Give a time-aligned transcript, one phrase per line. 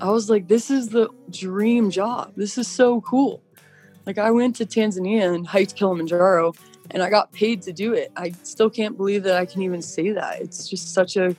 [0.00, 2.32] I was like, this is the dream job.
[2.36, 3.42] This is so cool.
[4.06, 6.54] Like, I went to Tanzania and hiked Kilimanjaro
[6.92, 8.12] and I got paid to do it.
[8.16, 10.40] I still can't believe that I can even say that.
[10.40, 11.34] It's just such a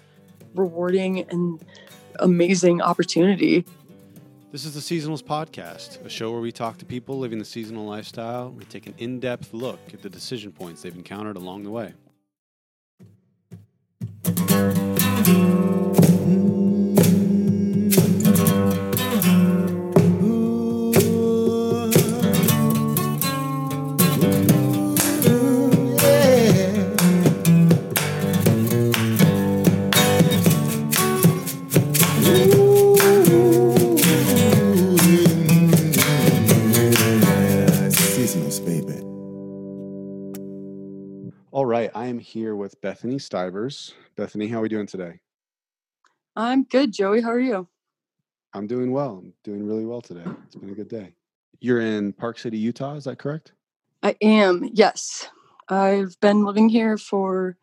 [0.55, 1.63] rewarding and
[2.19, 3.65] amazing opportunity.
[4.51, 7.85] This is the Seasonals Podcast, a show where we talk to people living the seasonal
[7.85, 8.51] lifestyle.
[8.51, 11.93] We take an in depth look at the decision points they've encountered along the way.
[41.79, 43.93] Right, I am here with Bethany Stivers.
[44.17, 45.19] Bethany, how are we doing today?
[46.35, 47.21] I'm good, Joey.
[47.21, 47.67] How are you?
[48.53, 49.19] I'm doing well.
[49.23, 50.25] I'm doing really well today.
[50.45, 51.13] It's been a good day.
[51.61, 53.53] You're in Park City, Utah, is that correct?
[54.03, 55.29] I am, yes.
[55.69, 57.57] I've been living here for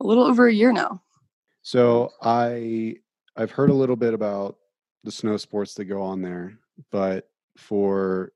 [0.00, 1.02] a little over a year now.
[1.62, 2.96] So I
[3.36, 4.56] I've heard a little bit about
[5.04, 6.58] the snow sports that go on there,
[6.90, 8.32] but for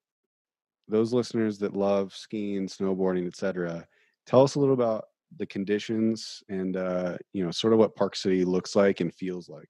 [0.89, 3.87] those listeners that love skiing, snowboarding, etc.,
[4.25, 5.05] tell us a little about
[5.37, 9.49] the conditions and uh, you know sort of what Park City looks like and feels
[9.49, 9.69] like.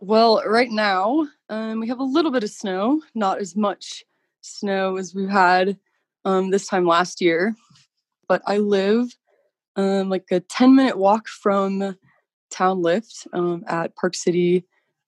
[0.00, 4.04] Well, right now, um, we have a little bit of snow, not as much
[4.42, 5.76] snow as we've had
[6.24, 7.54] um, this time last year.
[8.28, 9.16] But I live
[9.74, 11.96] um, like a 10 minute walk from
[12.50, 14.64] Town Lift um, at Park City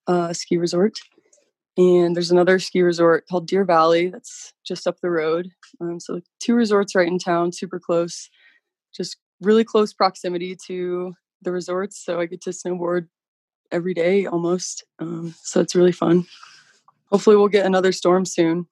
[0.07, 0.99] uh, Ski Resort.
[1.77, 5.51] And there's another ski resort called Deer Valley that's just up the road.
[5.81, 8.29] Um, so, two resorts right in town, super close,
[8.95, 12.05] just really close proximity to the resorts.
[12.05, 13.09] So, I get to snowboard
[13.73, 14.85] every day almost.
[14.99, 16.27] Um, so it's really fun.
[17.11, 18.67] Hopefully, we'll get another storm soon.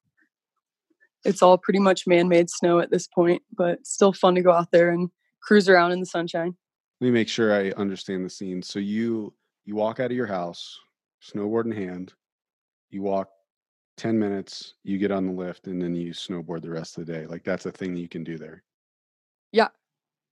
[1.25, 4.53] It's all pretty much man made snow at this point, but still fun to go
[4.53, 5.11] out there and
[5.43, 6.57] cruise around in the sunshine.
[7.01, 8.63] Let me make sure I understand the scene.
[8.63, 9.35] So you
[9.65, 10.79] you walk out of your house,
[11.23, 12.15] snowboard in hand,
[12.91, 13.29] you walk
[13.99, 17.13] 10 minutes, you get on the lift, and then you snowboard the rest of the
[17.13, 17.27] day.
[17.27, 18.63] Like that's a thing that you can do there.
[19.53, 19.69] Yeah,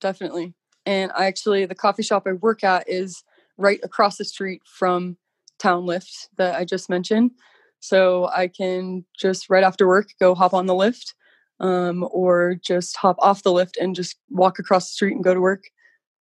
[0.01, 0.55] definitely.
[0.85, 3.23] And I actually, the coffee shop I work at is
[3.59, 5.17] right across the street from
[5.59, 7.33] Town Lift that I just mentioned.
[7.81, 11.15] So I can just right after work go hop on the lift
[11.61, 15.35] um, or just hop off the lift and just walk across the street and go
[15.35, 15.65] to work.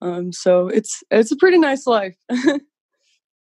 [0.01, 2.15] Um, so it's it's a pretty nice life.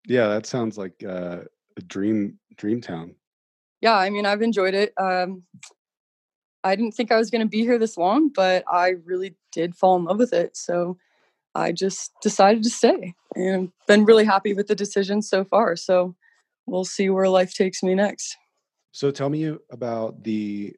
[0.09, 1.41] Yeah, that sounds like uh,
[1.77, 3.15] a dream dream town.
[3.83, 4.95] yeah, I mean I've enjoyed it.
[4.99, 5.43] Um,
[6.69, 9.75] I didn't think I was going to be here this long, but I really did
[9.75, 10.57] fall in love with it.
[10.57, 10.99] So
[11.55, 15.77] I just decided to stay and been really happy with the decision so far.
[15.77, 16.15] So
[16.67, 18.37] we'll see where life takes me next.
[18.93, 20.77] So tell me about the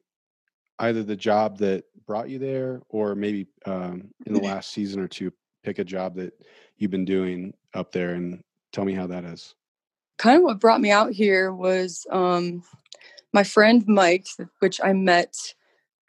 [0.79, 5.07] either the job that brought you there, or maybe um, in the last season or
[5.07, 5.31] two,
[5.63, 6.33] pick a job that
[6.77, 8.41] you've been doing up there and
[8.71, 9.55] tell me how that is.
[10.17, 12.63] Kind of what brought me out here was um,
[13.33, 14.27] my friend Mike,
[14.59, 15.35] which I met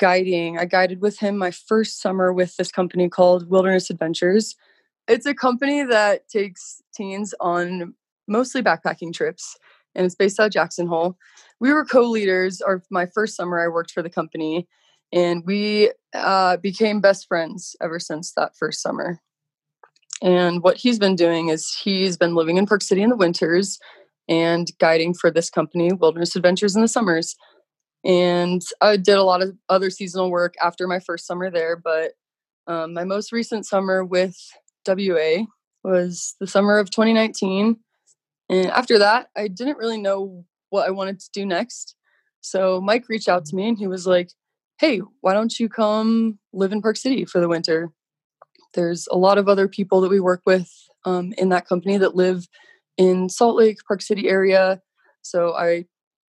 [0.02, 0.58] guiding.
[0.58, 4.56] I guided with him my first summer with this company called Wilderness Adventures.
[5.06, 7.94] It's a company that takes teens on
[8.26, 9.56] mostly backpacking trips
[9.94, 11.16] and it's based out of Jackson Hole.
[11.60, 14.66] We were co-leaders, or my first summer I worked for the company,
[15.12, 19.20] and we uh, became best friends ever since that first summer.
[20.20, 23.78] And what he's been doing is he's been living in Park City in the winters
[24.28, 27.36] and guiding for this company, Wilderness Adventures, in the summers.
[28.04, 32.12] And I did a lot of other seasonal work after my first summer there, but
[32.66, 34.36] um, my most recent summer with
[34.86, 35.44] WA
[35.84, 37.76] was the summer of 2019.
[38.48, 41.94] And after that, I didn't really know what I wanted to do next.
[42.40, 44.30] So Mike reached out to me and he was like,
[44.78, 47.90] Hey, why don't you come live in Park City for the winter?
[48.74, 50.68] There's a lot of other people that we work with
[51.04, 52.48] um, in that company that live
[52.96, 54.80] in Salt Lake, Park City area.
[55.20, 55.84] So I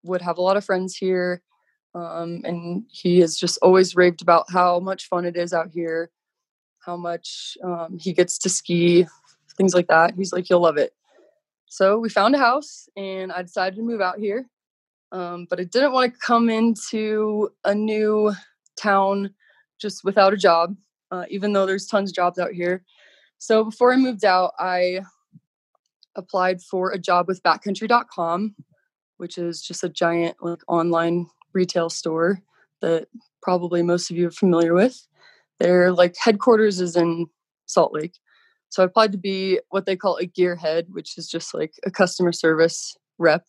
[0.05, 1.43] would have a lot of friends here.
[1.97, 6.11] Um, and he has just always raved about how much fun it is out here,
[6.85, 9.07] how much um, he gets to ski,
[9.57, 10.13] things like that.
[10.15, 10.93] He's like, you'll love it.
[11.69, 14.47] So we found a house and I decided to move out here.
[15.11, 18.35] Um, but I didn't want to come into a new
[18.79, 19.33] town
[19.81, 20.77] just without a job,
[21.11, 22.85] uh, even though there's tons of jobs out here.
[23.39, 25.01] So before I moved out, I
[26.15, 28.55] applied for a job with backcountry.com,
[29.17, 31.27] which is just a giant like online
[31.57, 32.41] retail store
[32.83, 33.09] that
[33.43, 35.07] probably most of you are familiar with.
[35.59, 37.27] Their like headquarters is in
[37.65, 38.15] Salt Lake.
[38.69, 41.91] So I applied to be what they call a gearhead, which is just like a
[41.91, 43.45] customer service rep.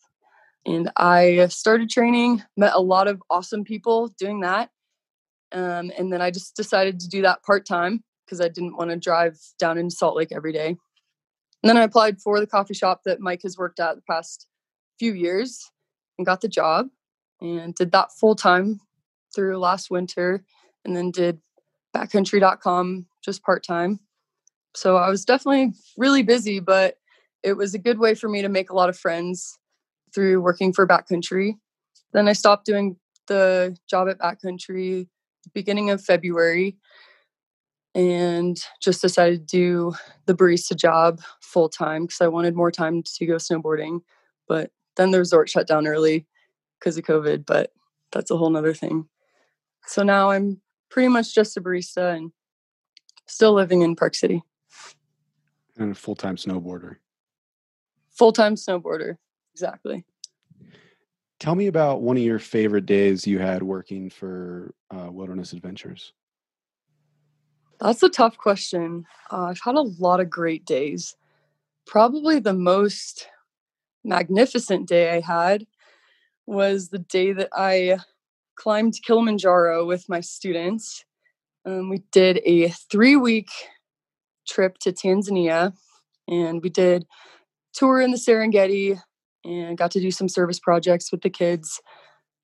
[0.66, 4.70] And I started training, met a lot of awesome people doing that.
[5.52, 8.90] Um, and then I just decided to do that part time because I didn't want
[8.90, 10.70] to drive down in Salt Lake every day.
[11.64, 14.48] And then I applied for the coffee shop that Mike has worked at the past
[15.00, 15.72] few years
[16.18, 16.88] and got the job
[17.42, 18.80] and did that full time
[19.34, 20.44] through last winter
[20.84, 21.40] and then did
[21.96, 24.00] backcountry.com just part time.
[24.76, 26.98] So I was definitely really busy, but
[27.44, 29.58] it was a good way for me to make a lot of friends
[30.14, 31.56] through working for backcountry.
[32.14, 32.98] Then I stopped doing
[33.28, 35.08] the job at backcountry
[35.54, 36.78] beginning of February
[37.96, 39.94] and just decided to do
[40.26, 44.02] the barista job full time because I wanted more time to go snowboarding.
[44.48, 46.28] But then the resort shut down early
[46.80, 47.72] because of COVID, but
[48.12, 49.08] that's a whole nother thing.
[49.86, 52.32] So now I'm pretty much just a barista and
[53.26, 54.44] still living in Park City.
[55.78, 56.98] And a full time snowboarder.
[58.12, 59.18] Full time snowboarder,
[59.54, 60.06] exactly.
[61.40, 66.14] Tell me about one of your favorite days you had working for uh, Wilderness Adventures.
[67.80, 69.06] That's a tough question.
[69.32, 71.16] Uh, I've had a lot of great days.
[71.86, 73.28] Probably the most
[74.04, 75.68] magnificent day I had
[76.48, 78.00] was the day that I
[78.56, 81.04] climbed Kilimanjaro with my students.
[81.66, 83.50] Um, we did a three week
[84.48, 85.74] trip to Tanzania
[86.28, 87.06] and we did
[87.74, 89.00] tour in the Serengeti
[89.44, 91.82] and got to do some service projects with the kids.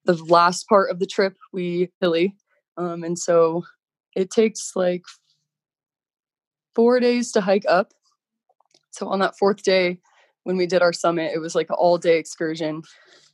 [0.06, 2.35] The last part of the trip, we hilly.
[2.77, 3.63] Um, and so
[4.15, 5.03] it takes like
[6.75, 7.94] four days to hike up.
[8.91, 9.99] So on that fourth day,
[10.44, 12.83] when we did our summit, it was like an all day excursion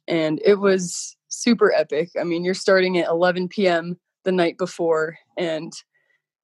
[0.10, 2.10] and it was super epic.
[2.20, 3.98] I mean, you're starting at 11 p.m.
[4.26, 5.72] the night before and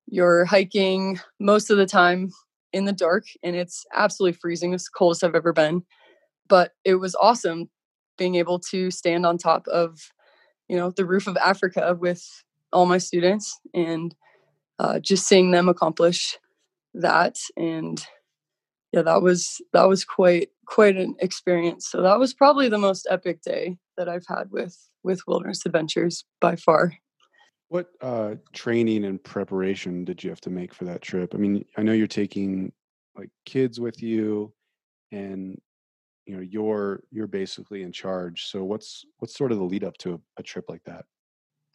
[0.06, 2.32] you're hiking most of the time
[2.72, 4.74] in the dark and it's absolutely freezing.
[4.74, 5.84] It's the coldest I've ever been.
[6.48, 7.70] But it was awesome
[8.18, 10.00] being able to stand on top of,
[10.70, 12.24] you know, the roof of Africa with
[12.72, 14.16] all my students and
[14.78, 16.38] uh, just seeing them accomplish
[16.94, 18.06] that and
[18.96, 21.88] yeah that was that was quite quite an experience.
[21.88, 26.24] So that was probably the most epic day that i've had with with wilderness adventures
[26.40, 26.94] by far.
[27.68, 31.36] What uh training and preparation did you have to make for that trip?
[31.36, 32.72] I mean i know you're taking
[33.18, 34.54] like kids with you
[35.12, 35.60] and
[36.26, 38.46] you know you're you're basically in charge.
[38.46, 41.06] So what's what's sort of the lead up to a, a trip like that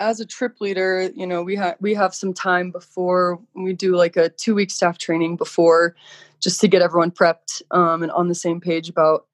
[0.00, 3.94] as a trip leader, you know, we have we have some time before we do
[3.94, 5.94] like a two week staff training before,
[6.40, 9.26] just to get everyone prepped um, and on the same page about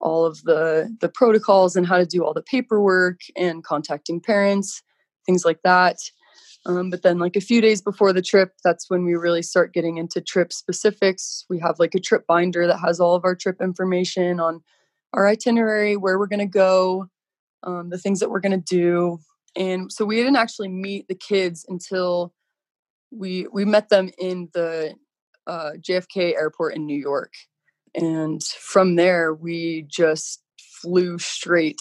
[0.00, 4.82] all of the the protocols and how to do all the paperwork and contacting parents,
[5.26, 5.98] things like that.
[6.66, 9.74] Um, but then, like a few days before the trip, that's when we really start
[9.74, 11.44] getting into trip specifics.
[11.50, 14.62] We have like a trip binder that has all of our trip information on
[15.12, 17.08] our itinerary, where we're going to go,
[17.64, 19.18] um, the things that we're going to do,
[19.56, 22.32] and so we didn't actually meet the kids until
[23.10, 24.94] we we met them in the
[25.46, 27.32] uh, JFK airport in New York,
[27.94, 31.80] and from there we just flew straight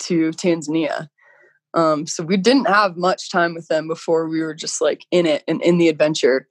[0.00, 1.08] to Tanzania.
[1.74, 5.26] Um, so we didn't have much time with them before we were just like in
[5.26, 6.48] it and in the adventure.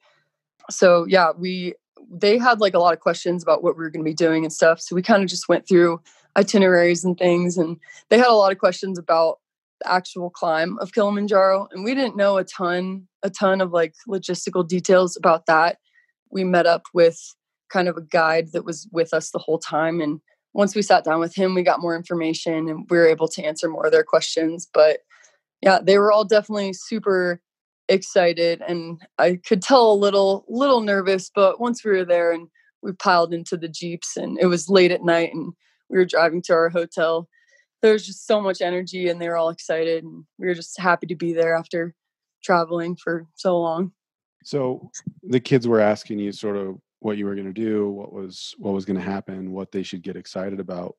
[0.70, 1.75] So yeah, we
[2.12, 4.44] they had like a lot of questions about what we were going to be doing
[4.44, 4.81] and stuff.
[4.81, 6.02] So we kind of just went through
[6.36, 7.78] itineraries and things, and
[8.10, 9.40] they had a lot of questions about
[9.86, 14.68] actual climb of Kilimanjaro and we didn't know a ton a ton of like logistical
[14.68, 15.77] details about that.
[16.30, 17.20] We met up with
[17.72, 20.20] kind of a guide that was with us the whole time and
[20.53, 23.44] once we sat down with him we got more information and we were able to
[23.44, 25.00] answer more of their questions but
[25.62, 27.42] yeah they were all definitely super
[27.89, 32.48] excited and I could tell a little little nervous but once we were there and
[32.82, 35.53] we piled into the jeeps and it was late at night and
[35.89, 37.27] we were driving to our hotel
[37.84, 40.80] there was just so much energy and they were all excited and we were just
[40.80, 41.94] happy to be there after
[42.42, 43.92] traveling for so long.
[44.46, 44.90] So
[45.22, 48.56] the kids were asking you sort of what you were going to do what was
[48.58, 50.96] what was going to happen what they should get excited about.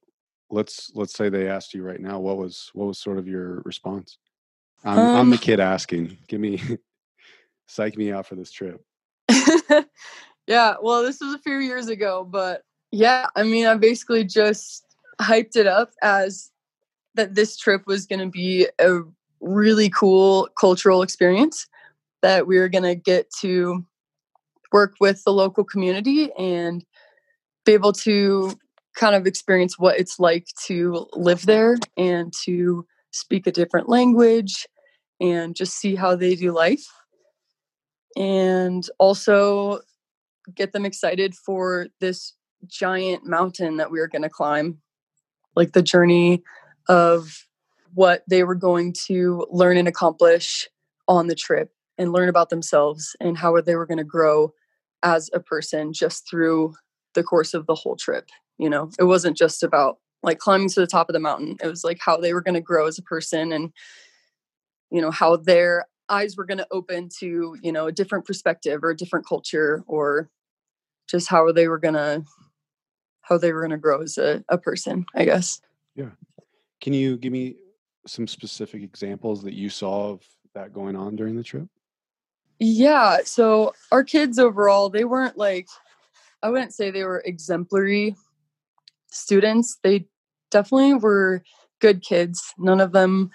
[0.50, 3.62] Let's let's say they asked you right now what was what was sort of your
[3.64, 4.18] response?
[4.84, 6.18] I'm, um, I'm the um kid asking.
[6.28, 6.60] Give me
[7.66, 8.84] psych me out for this trip.
[10.46, 14.84] Yeah well this was a few years ago but yeah i mean i basically just
[15.20, 16.50] hyped it up as
[17.14, 19.00] that this trip was going to be a
[19.40, 21.66] really cool cultural experience
[22.22, 23.84] that we were going to get to
[24.72, 26.84] work with the local community and
[27.64, 28.52] be able to
[28.96, 34.66] kind of experience what it's like to live there and to speak a different language
[35.20, 36.84] and just see how they do life.
[38.16, 39.80] And also
[40.54, 42.34] get them excited for this
[42.66, 44.78] giant mountain that we are going to climb
[45.56, 46.42] like the journey
[46.88, 47.46] of
[47.94, 50.68] what they were going to learn and accomplish
[51.06, 54.52] on the trip and learn about themselves and how they were going to grow
[55.02, 56.74] as a person just through
[57.14, 58.28] the course of the whole trip.
[58.58, 61.56] You know, it wasn't just about like climbing to the top of the mountain.
[61.62, 63.72] It was like how they were going to grow as a person and,
[64.90, 68.82] you know, how their eyes were going to open to, you know, a different perspective
[68.82, 70.30] or a different culture or
[71.08, 72.24] just how they were going to,
[73.22, 75.60] how they were going to grow as a, a person, I guess.
[75.94, 76.10] Yeah.
[76.84, 77.56] Can you give me
[78.06, 80.22] some specific examples that you saw of
[80.54, 81.66] that going on during the trip?
[82.58, 83.20] Yeah.
[83.24, 85.66] So our kids overall, they weren't like,
[86.42, 88.14] I wouldn't say they were exemplary
[89.10, 89.78] students.
[89.82, 90.08] They
[90.50, 91.42] definitely were
[91.80, 92.52] good kids.
[92.58, 93.30] None of them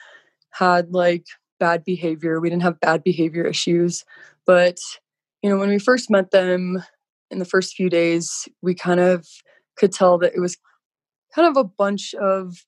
[0.51, 1.25] had like
[1.59, 2.39] bad behavior.
[2.39, 4.05] We didn't have bad behavior issues.
[4.45, 4.77] But,
[5.41, 6.83] you know, when we first met them
[7.31, 9.27] in the first few days, we kind of
[9.75, 10.55] could tell that it was
[11.33, 12.63] kind of a bunch of,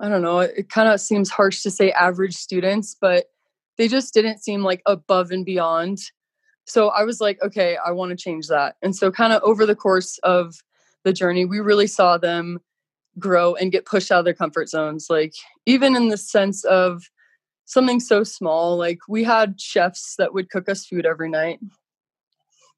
[0.00, 3.26] I don't know, it kind of seems harsh to say average students, but
[3.78, 5.98] they just didn't seem like above and beyond.
[6.66, 8.76] So I was like, okay, I want to change that.
[8.82, 10.56] And so, kind of over the course of
[11.04, 12.58] the journey, we really saw them
[13.18, 15.06] grow and get pushed out of their comfort zones.
[15.08, 15.34] Like,
[15.64, 17.04] even in the sense of
[17.64, 21.60] something so small, like we had chefs that would cook us food every night.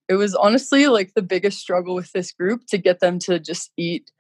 [0.08, 3.70] It was honestly like the biggest struggle with this group to get them to just
[3.76, 4.10] eat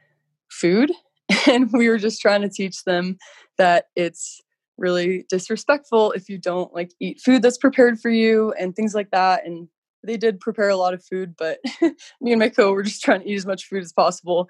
[0.50, 0.92] food.
[1.46, 3.18] And we were just trying to teach them
[3.58, 4.40] that it's
[4.76, 9.10] really disrespectful if you don't like eat food that's prepared for you and things like
[9.10, 9.68] that and
[10.04, 11.58] they did prepare a lot of food but
[12.20, 14.48] me and my co were just trying to eat as much food as possible.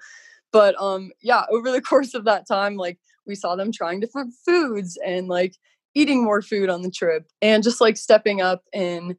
[0.51, 4.33] But um yeah over the course of that time like we saw them trying different
[4.45, 5.55] foods and like
[5.95, 9.15] eating more food on the trip and just like stepping up and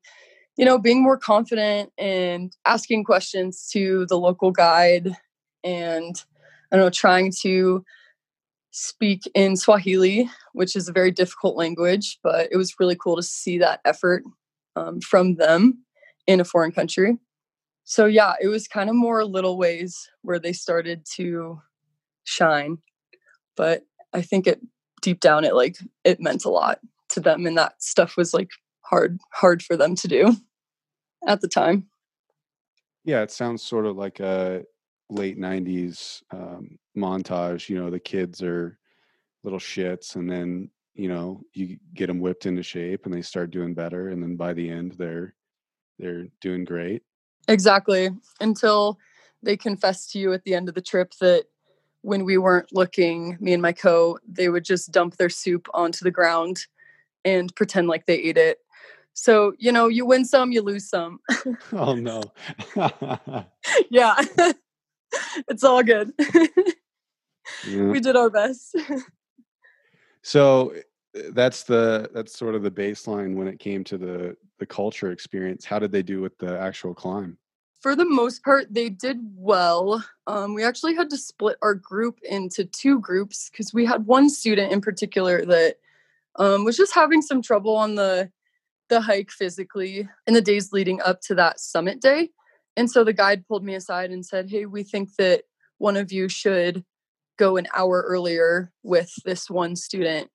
[0.57, 5.17] you know being more confident and asking questions to the local guide
[5.65, 6.25] and
[6.71, 7.85] i don't know trying to
[8.71, 13.23] speak in Swahili, which is a very difficult language, but it was really cool to
[13.23, 14.23] see that effort
[14.77, 15.85] um, from them
[16.27, 17.19] in a foreign country.
[17.85, 21.61] So, yeah, it was kind of more little ways where they started to
[22.25, 22.79] shine.
[23.57, 24.61] But I think it
[25.03, 26.79] deep down, it like it meant a lot
[27.11, 28.51] to them, and that stuff was like
[28.83, 30.37] hard, hard for them to do
[31.27, 31.89] at the time.
[33.05, 34.63] Yeah, it sounds sort of like a
[35.11, 38.79] late 90s um, montage you know the kids are
[39.43, 43.51] little shits and then you know you get them whipped into shape and they start
[43.51, 45.35] doing better and then by the end they're
[45.99, 47.03] they're doing great.
[47.49, 48.99] Exactly until
[49.43, 51.45] they confess to you at the end of the trip that
[52.03, 56.05] when we weren't looking me and my co they would just dump their soup onto
[56.05, 56.67] the ground
[57.25, 58.59] and pretend like they ate it.
[59.13, 61.21] So you know you win some you lose some.
[61.73, 62.23] Oh no.
[63.91, 64.15] Yeah
[65.49, 66.13] it's all good.
[67.69, 67.85] yeah.
[67.85, 68.77] We did our best.
[70.23, 70.71] so
[71.15, 75.11] eh, that's the that's sort of the baseline when it came to the the culture
[75.13, 75.65] experience.
[75.65, 77.37] How did they do with the actual climb?
[77.81, 80.05] For the most part, they did well.
[80.27, 84.29] Um, we actually had to split our group into two groups because we had one
[84.29, 85.77] student in particular that
[86.37, 88.31] um, was just having some trouble on the
[88.91, 92.31] the hike physically in the days leading up to that summit day.
[92.77, 95.43] And so the guide pulled me aside and said, Hey, we think that
[95.79, 96.85] one of you should
[97.39, 100.31] go an hour earlier with this one student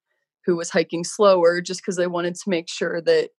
[0.45, 3.29] who was hiking slower just because they wanted to make sure that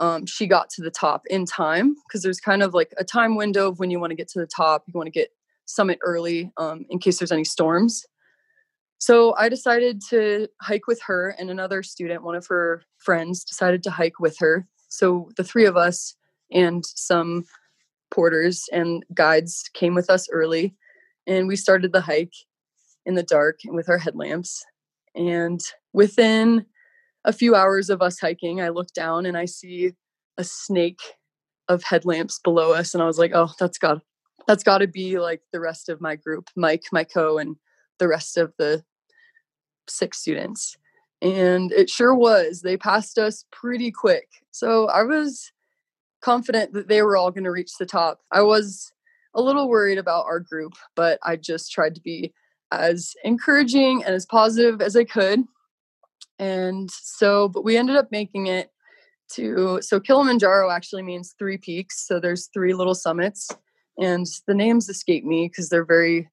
[0.00, 3.36] um, she got to the top in time because there's kind of like a time
[3.36, 4.84] window of when you want to get to the top.
[4.86, 5.30] You want to get
[5.66, 8.04] summit early um, in case there's any storms.
[8.98, 13.82] So I decided to hike with her, and another student, one of her friends, decided
[13.82, 14.66] to hike with her.
[14.88, 16.16] So the three of us
[16.50, 17.44] and some
[18.14, 20.74] porters and guides came with us early
[21.26, 22.34] and we started the hike
[23.06, 24.64] in the dark and with our headlamps.
[25.14, 25.60] And
[25.92, 26.66] within
[27.24, 29.92] a few hours of us hiking i look down and i see
[30.36, 31.00] a snake
[31.68, 34.02] of headlamps below us and i was like oh that's got
[34.46, 37.56] that's got to be like the rest of my group mike my co and
[37.98, 38.84] the rest of the
[39.88, 40.76] six students.
[41.22, 42.60] And it sure was.
[42.60, 44.28] They passed us pretty quick.
[44.50, 45.50] So i was
[46.24, 48.20] confident that they were all going to reach the top.
[48.32, 48.92] I was
[49.34, 52.32] a little worried about our group, but I just tried to be
[52.72, 55.44] as encouraging and as positive as I could.
[56.38, 58.70] And so, but we ended up making it
[59.32, 62.06] to so Kilimanjaro actually means three peaks.
[62.06, 63.50] So there's three little summits,
[63.98, 66.28] and the names escape me because they're very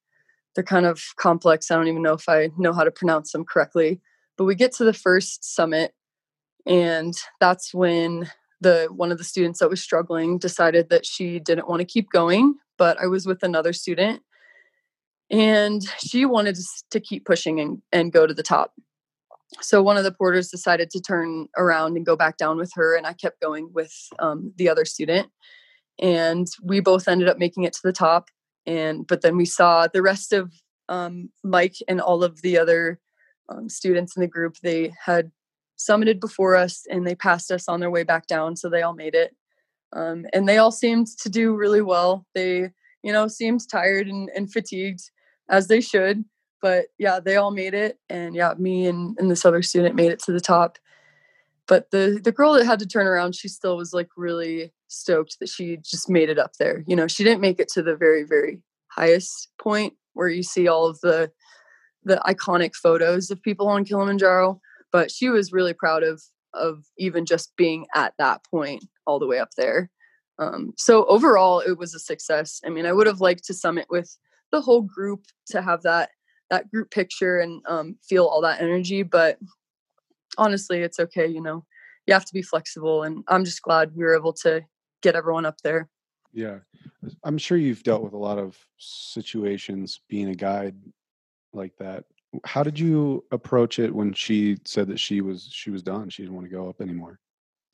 [0.55, 1.69] they're kind of complex.
[1.69, 4.01] I don't even know if I know how to pronounce them correctly.
[4.37, 5.93] But we get to the first summit,
[6.65, 8.29] and that's when
[8.61, 12.09] the one of the students that was struggling decided that she didn't want to keep
[12.11, 14.23] going but i was with another student.
[15.29, 16.57] And she wanted
[16.89, 18.73] to keep pushing and, and go to the top.
[19.61, 22.97] So one of the porters decided to turn around and go back down with her
[22.97, 25.29] and i kept going with um, the other student.
[25.99, 28.29] And we both ended up making it to the top
[28.65, 30.51] and but then we saw the rest of
[30.89, 32.99] um, mike and all of the other
[33.49, 35.31] um, students in the group they had
[35.87, 38.93] summited before us and they passed us on their way back down so they all
[38.93, 39.35] made it.
[39.93, 42.25] Um, and they all seemed to do really well.
[42.33, 42.71] They
[43.03, 45.11] you know seemed tired and, and fatigued
[45.49, 46.23] as they should
[46.61, 50.11] but yeah they all made it and yeah me and, and this other student made
[50.11, 50.77] it to the top.
[51.67, 55.39] But the the girl that had to turn around she still was like really stoked
[55.39, 56.83] that she just made it up there.
[56.87, 60.67] You know she didn't make it to the very very highest point where you see
[60.67, 61.31] all of the
[62.03, 64.59] the iconic photos of people on Kilimanjaro
[64.91, 66.21] but she was really proud of
[66.53, 69.89] of even just being at that point all the way up there.
[70.37, 72.59] Um, so overall it was a success.
[72.65, 74.17] I mean i would have liked to summit with
[74.51, 76.09] the whole group to have that
[76.49, 79.37] that group picture and um, feel all that energy but
[80.37, 81.65] honestly it's okay you know?
[82.07, 84.61] You have to be flexible and i'm just glad we were able to
[85.01, 85.89] get everyone up there.
[86.33, 86.59] Yeah
[87.23, 90.75] i'm sure you've dealt with a lot of situations being a guide
[91.53, 92.05] like that
[92.45, 96.23] how did you approach it when she said that she was she was done she
[96.23, 97.19] didn't want to go up anymore?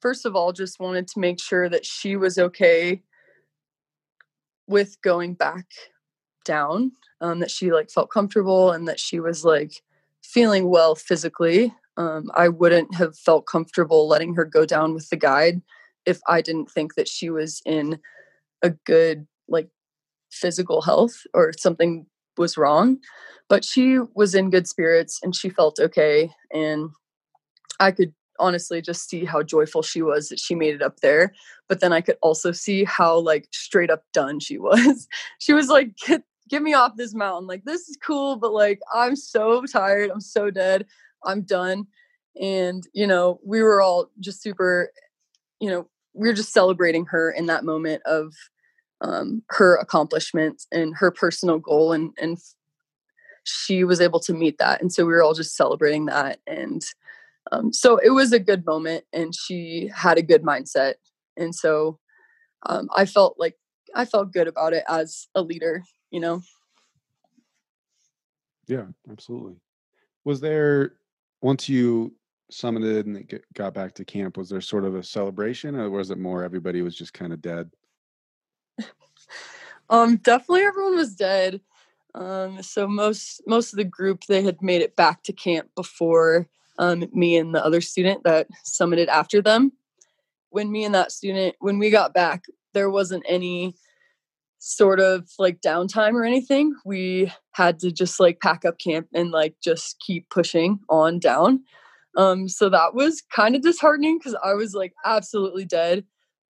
[0.02, 3.02] First of all just wanted to make sure that she was okay
[4.68, 5.66] with going back
[6.44, 9.84] down um, that she like felt comfortable and that she was like
[10.24, 11.74] feeling well physically.
[11.98, 15.64] Um, i wouldn't have felt comfortable letting her go down with the guide
[16.06, 17.98] if i didn't think that she was in
[18.62, 19.70] a good like
[20.32, 22.06] physical health or something
[22.38, 22.98] was wrong
[23.50, 26.90] but she was in good spirits and she felt okay and
[27.80, 31.34] i could honestly just see how joyful she was that she made it up there
[31.68, 35.08] but then i could also see how like straight up done she was
[35.40, 37.48] she was like get get me off this mountain.
[37.48, 40.10] Like, this is cool, but like, I'm so tired.
[40.12, 40.86] I'm so dead.
[41.26, 41.88] I'm done.
[42.40, 44.92] And, you know, we were all just super,
[45.60, 48.34] you know, we were just celebrating her in that moment of
[49.02, 51.94] um, her accomplishment and her personal goal.
[51.94, 52.38] And, and
[53.44, 54.82] she was able to meet that.
[54.82, 56.40] And so we were all just celebrating that.
[56.48, 56.82] And
[57.52, 60.96] um, so it was a good moment and she had a good mindset.
[61.38, 62.00] And so
[62.66, 63.56] um, I felt like
[63.96, 66.42] I felt good about it as a leader you know
[68.68, 69.56] yeah absolutely
[70.26, 70.94] was there
[71.42, 72.14] once you
[72.52, 76.18] summited and got back to camp was there sort of a celebration or was it
[76.18, 77.70] more everybody was just kind of dead
[79.90, 81.62] um definitely everyone was dead
[82.16, 86.48] um so most most of the group they had made it back to camp before
[86.80, 89.72] um me and the other student that summited after them
[90.50, 93.76] when me and that student when we got back there wasn't any
[94.60, 96.76] sort of like downtime or anything.
[96.86, 101.64] We had to just like pack up camp and like just keep pushing on down.
[102.16, 106.06] Um, so that was kind of disheartening because I was like absolutely dead,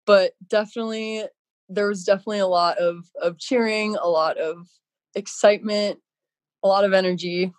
[0.05, 1.25] but definitely
[1.69, 4.67] there was definitely a lot of of cheering, a lot of
[5.15, 5.99] excitement,
[6.63, 7.53] a lot of energy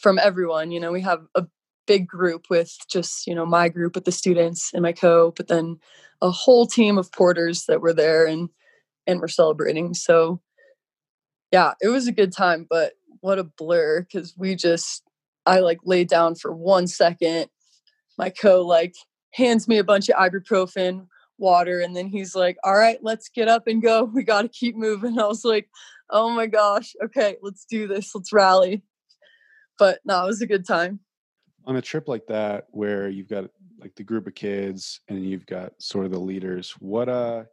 [0.00, 0.70] from everyone.
[0.70, 1.46] You know, we have a
[1.86, 5.48] big group with just you know my group with the students and my co, but
[5.48, 5.78] then
[6.22, 8.48] a whole team of porters that were there and
[9.06, 9.94] and we're celebrating.
[9.94, 10.40] So
[11.50, 15.02] yeah, it was a good time, but what a blur because we just
[15.46, 17.48] I like laid down for one second.
[18.18, 18.94] My co like
[19.32, 21.06] hands me a bunch of ibuprofen
[21.40, 24.04] water and then he's like, All right, let's get up and go.
[24.14, 25.18] We gotta keep moving.
[25.18, 25.68] I was like,
[26.10, 28.82] Oh my gosh, okay, let's do this, let's rally.
[29.78, 31.00] But no, it was a good time.
[31.66, 35.46] On a trip like that where you've got like the group of kids and you've
[35.46, 37.44] got sort of the leaders, what uh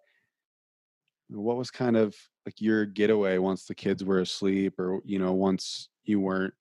[1.29, 5.33] what was kind of like your getaway once the kids were asleep or you know
[5.33, 6.53] once you weren't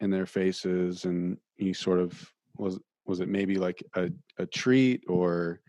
[0.00, 5.02] in their faces and you sort of was was it maybe like a, a treat
[5.08, 5.60] or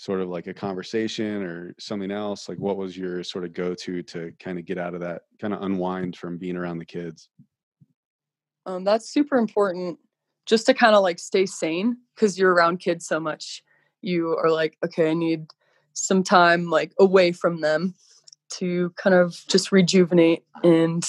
[0.00, 2.48] sort of like a conversation or something else?
[2.48, 5.52] Like what was your sort of go-to to kind of get out of that kind
[5.52, 7.28] of unwind from being around the kids?
[8.64, 9.98] Um, that's super important
[10.46, 13.62] just to kind of like stay sane because you're around kids so much.
[14.00, 15.44] You are like okay i need
[15.92, 17.94] some time like away from them
[18.52, 21.04] to kind of just rejuvenate and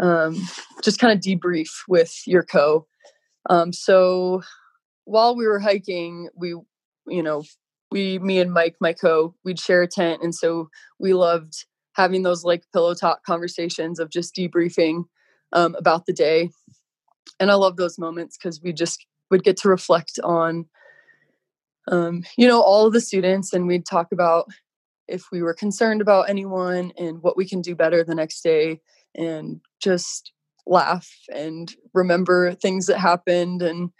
[0.00, 0.36] um,
[0.82, 2.88] just kind of debrief with your co.
[3.48, 4.42] Um, so
[5.04, 6.48] while we were hiking, we,
[7.06, 7.44] you know,
[7.90, 10.22] we, me and Mike, my co, we'd share a tent.
[10.22, 15.04] And so we loved having those like pillow talk conversations of just debriefing
[15.52, 16.50] um, about the day.
[17.40, 20.66] And I love those moments because we just would get to reflect on
[21.90, 24.46] um, you know, all of the students, and we'd talk about
[25.06, 28.80] if we were concerned about anyone and what we can do better the next day.
[29.14, 30.32] and just
[30.66, 33.90] laugh and remember things that happened and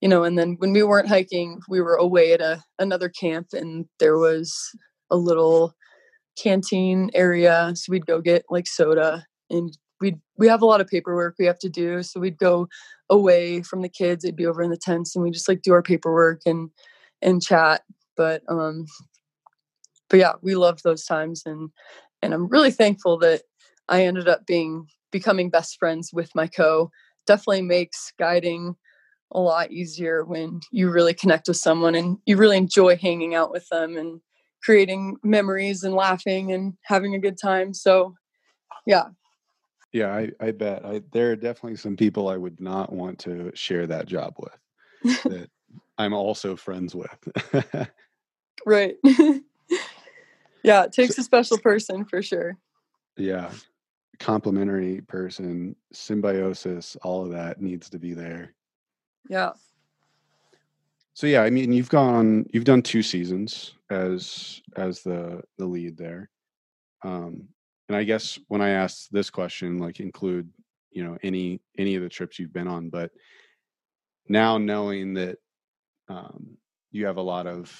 [0.00, 3.48] you know and then when we weren't hiking we were away at a another camp
[3.52, 4.56] and there was
[5.10, 5.74] a little
[6.40, 10.86] canteen area so we'd go get like soda and we'd, we have a lot of
[10.86, 12.68] paperwork we have to do so we'd go
[13.10, 15.72] away from the kids they'd be over in the tents and we just like do
[15.72, 16.70] our paperwork and
[17.22, 17.82] and chat
[18.16, 18.84] but um
[20.08, 21.70] but yeah we loved those times and
[22.22, 23.42] and i'm really thankful that
[23.88, 26.90] i ended up being becoming best friends with my co.
[27.26, 28.76] Definitely makes guiding
[29.32, 33.50] a lot easier when you really connect with someone and you really enjoy hanging out
[33.50, 34.20] with them and
[34.62, 38.14] creating memories and laughing and having a good time so
[38.86, 39.08] yeah
[39.92, 40.84] yeah, I, I bet.
[40.84, 45.22] I, there are definitely some people I would not want to share that job with
[45.24, 45.48] that
[45.98, 47.28] I'm also friends with.
[48.66, 48.96] right.
[50.62, 52.58] yeah, it takes so, a special person for sure.
[53.16, 53.50] Yeah.
[54.20, 58.54] Complementary person, symbiosis, all of that needs to be there.
[59.28, 59.52] Yeah.
[61.14, 65.96] So yeah, I mean you've gone you've done two seasons as as the the lead
[65.96, 66.30] there.
[67.02, 67.48] Um
[67.88, 70.48] and I guess when I ask this question, like include,
[70.90, 73.10] you know, any any of the trips you've been on, but
[74.28, 75.38] now knowing that
[76.08, 76.56] um,
[76.90, 77.74] you have a lot of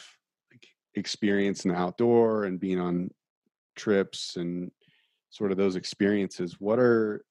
[0.51, 3.11] like experience in the outdoor and being on
[3.77, 4.71] trips and
[5.31, 7.25] sort of those experiences, what are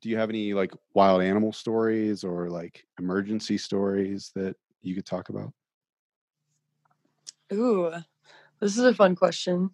[0.00, 5.06] do you have any like wild animal stories or like emergency stories that you could
[5.06, 5.52] talk about?
[7.52, 7.92] Ooh,
[8.60, 9.70] this is a fun question.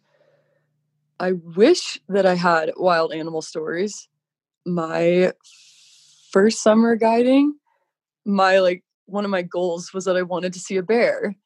[1.18, 4.08] I wish that I had wild animal stories.
[4.66, 5.32] My
[6.32, 7.54] first summer guiding,
[8.24, 11.36] my like one of my goals was that I wanted to see a bear.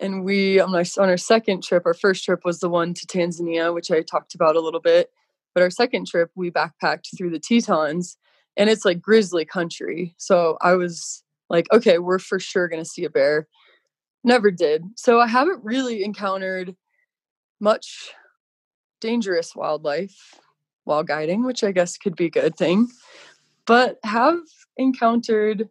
[0.00, 3.72] And we on on our second trip, our first trip was the one to Tanzania,
[3.72, 5.10] which I talked about a little bit.
[5.54, 8.18] But our second trip, we backpacked through the Tetons,
[8.56, 10.14] and it's like grizzly country.
[10.18, 13.48] So I was like, okay, we're for sure gonna see a bear.
[14.22, 14.84] Never did.
[14.96, 16.74] So I haven't really encountered
[17.60, 18.12] much
[19.00, 20.40] dangerous wildlife
[20.84, 22.88] while guiding, which I guess could be a good thing,
[23.66, 24.38] but have
[24.76, 25.68] encountered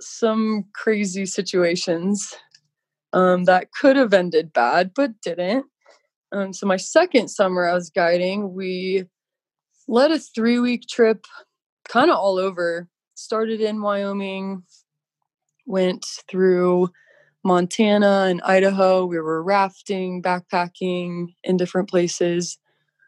[0.00, 2.34] some crazy situations
[3.12, 5.66] um, that could have ended bad, but didn't.
[6.32, 9.04] Um, so, my second summer I was guiding, we
[9.86, 11.26] led a three week trip
[11.88, 12.88] kind of all over.
[13.16, 14.64] Started in Wyoming,
[15.66, 16.90] went through
[17.44, 19.06] Montana and Idaho.
[19.06, 22.58] We were rafting, backpacking in different places.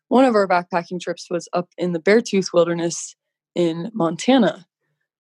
[0.09, 3.17] One of our backpacking trips was up in the Beartooth Wilderness
[3.55, 4.67] in Montana,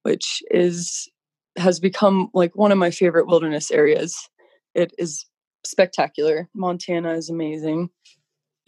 [0.02, 1.08] which is
[1.56, 4.28] has become like one of my favorite wilderness areas.
[4.74, 5.26] It is
[5.64, 6.48] spectacular.
[6.54, 7.90] Montana is amazing.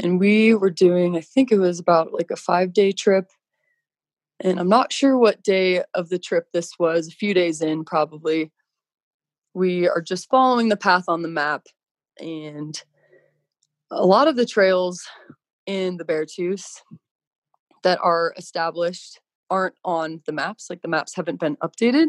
[0.01, 3.27] And we were doing, I think it was about like a five day trip.
[4.40, 7.85] And I'm not sure what day of the trip this was, a few days in
[7.85, 8.53] probably.
[9.55, 11.66] We are just following the path on the map
[12.20, 12.81] and
[13.90, 15.07] a lot of the trails
[15.66, 16.83] in the Beartooth
[17.83, 19.20] that are established
[19.51, 22.07] aren't on the maps like the maps haven't been updated.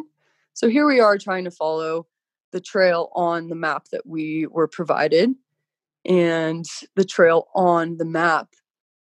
[0.53, 2.05] So here we are trying to follow
[2.51, 5.33] the trail on the map that we were provided
[6.05, 6.65] and
[6.95, 8.49] the trail on the map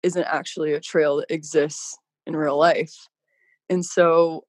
[0.03, 3.07] isn't actually a trail that exists in real life
[3.69, 4.45] and so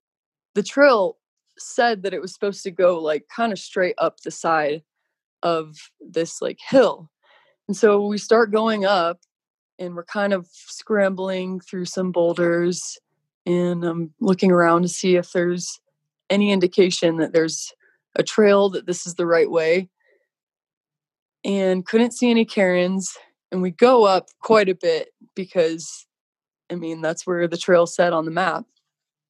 [0.55, 1.17] the trail
[1.57, 4.83] said that it was supposed to go like kind of straight up the side
[5.43, 7.09] of this like hill.
[7.67, 9.19] And so we start going up
[9.77, 12.97] and we're kind of scrambling through some boulders
[13.45, 15.79] and I'm looking around to see if there's
[16.29, 17.73] any indication that there's
[18.15, 19.89] a trail that this is the right way.
[21.43, 23.17] And couldn't see any cairns.
[23.51, 26.05] And we go up quite a bit because
[26.69, 28.65] I mean that's where the trail said on the map.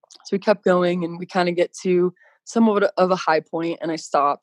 [0.10, 3.80] So we kept going and we kind of get to somewhat of a high point
[3.82, 4.41] and I stop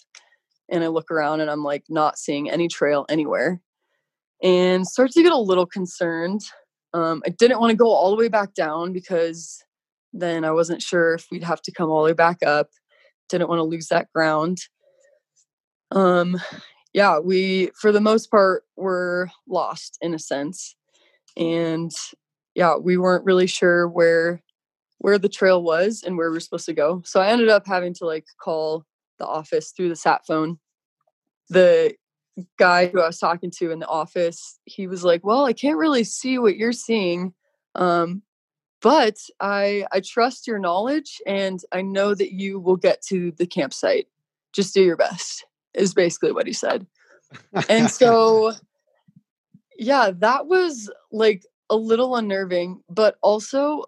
[0.70, 3.60] and I look around and I'm like not seeing any trail anywhere
[4.42, 6.42] and start to get a little concerned.
[6.92, 9.62] Um, I didn't want to go all the way back down because
[10.12, 12.70] then I wasn't sure if we'd have to come all the way back up.
[13.28, 14.58] Didn't want to lose that ground.
[15.90, 16.40] Um,
[16.92, 20.74] yeah, we, for the most part, were lost in a sense.
[21.36, 21.92] And
[22.54, 24.42] yeah, we weren't really sure where
[24.98, 27.02] where the trail was and where we are supposed to go.
[27.04, 28.84] So I ended up having to like call
[29.18, 30.58] the office through the sat phone.
[31.48, 31.94] The
[32.58, 35.78] guy who I was talking to in the office, he was like, "Well, I can't
[35.78, 37.34] really see what you're seeing,
[37.74, 38.22] um,
[38.82, 43.46] but I I trust your knowledge and I know that you will get to the
[43.46, 44.08] campsite.
[44.52, 46.86] Just do your best." Is basically what he said.
[47.68, 48.54] and so
[49.78, 53.84] yeah, that was like a little unnerving, but also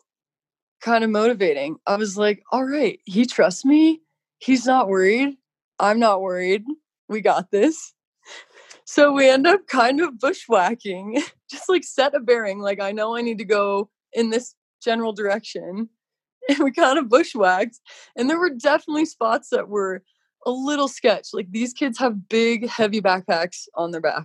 [0.81, 1.77] kind of motivating.
[1.87, 4.01] I was like, all right, he trusts me.
[4.39, 5.37] He's not worried.
[5.79, 6.65] I'm not worried.
[7.09, 7.95] We got this.
[8.85, 12.61] So we end up kind of bushwhacking, just like set a bearing.
[12.61, 15.91] Like, I know I need to go in this general direction.
[16.49, 17.79] And we kind of bushwhacked.
[18.17, 20.03] And there were definitely spots that were
[20.47, 21.29] a little sketch.
[21.35, 24.25] Like, these kids have big, heavy backpacks on their back.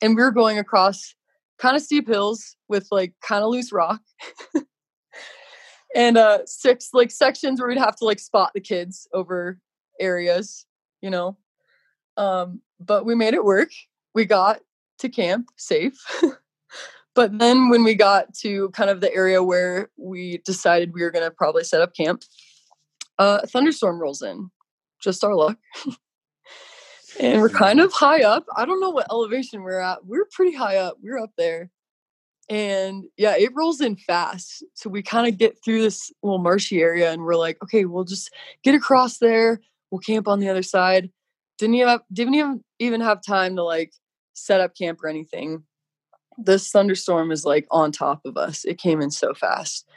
[0.00, 1.14] And we were going across
[1.58, 4.00] kind of steep hills with like kind of loose rock.
[5.94, 9.58] and uh six like sections where we'd have to like spot the kids over
[10.00, 10.66] areas,
[11.00, 11.36] you know.
[12.16, 13.70] Um, but we made it work.
[14.14, 14.60] We got
[14.98, 15.98] to camp safe.
[17.14, 21.10] but then when we got to kind of the area where we decided we were
[21.10, 22.24] going to probably set up camp,
[23.18, 24.50] uh, a thunderstorm rolls in.
[25.00, 25.58] Just our luck.
[27.20, 28.46] and we're kind of high up.
[28.56, 30.04] I don't know what elevation we're at.
[30.06, 30.98] We're pretty high up.
[31.02, 31.70] We're up there.
[32.52, 34.62] And yeah, it rolls in fast.
[34.74, 38.04] So we kind of get through this little marshy area and we're like, okay, we'll
[38.04, 38.30] just
[38.62, 39.58] get across there.
[39.90, 41.10] We'll camp on the other side.
[41.56, 43.94] Didn't even have, didn't even even have time to like
[44.34, 45.62] set up camp or anything.
[46.36, 48.66] This thunderstorm is like on top of us.
[48.66, 49.88] It came in so fast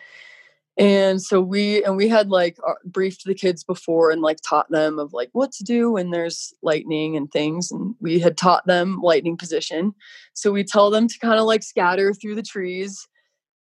[0.78, 4.70] and so we and we had like uh, briefed the kids before and like taught
[4.70, 8.68] them of like what to do when there's lightning and things and we had taught
[8.68, 9.94] them lightning position.
[10.34, 13.08] So we tell them to kind of like scatter through the trees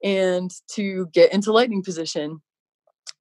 [0.04, 2.42] and to get into lightning position.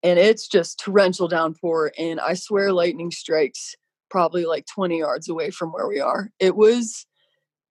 [0.03, 3.77] And it's just torrential downpour and i swear lightning strikes
[4.11, 6.31] probably like 20 yards away from where we are.
[6.39, 7.07] It was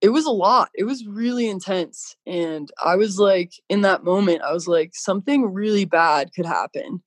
[0.02, 0.70] it was a lot.
[0.74, 2.16] It was really intense.
[2.26, 7.02] And I was like, in that moment, I was like, something really bad could happen.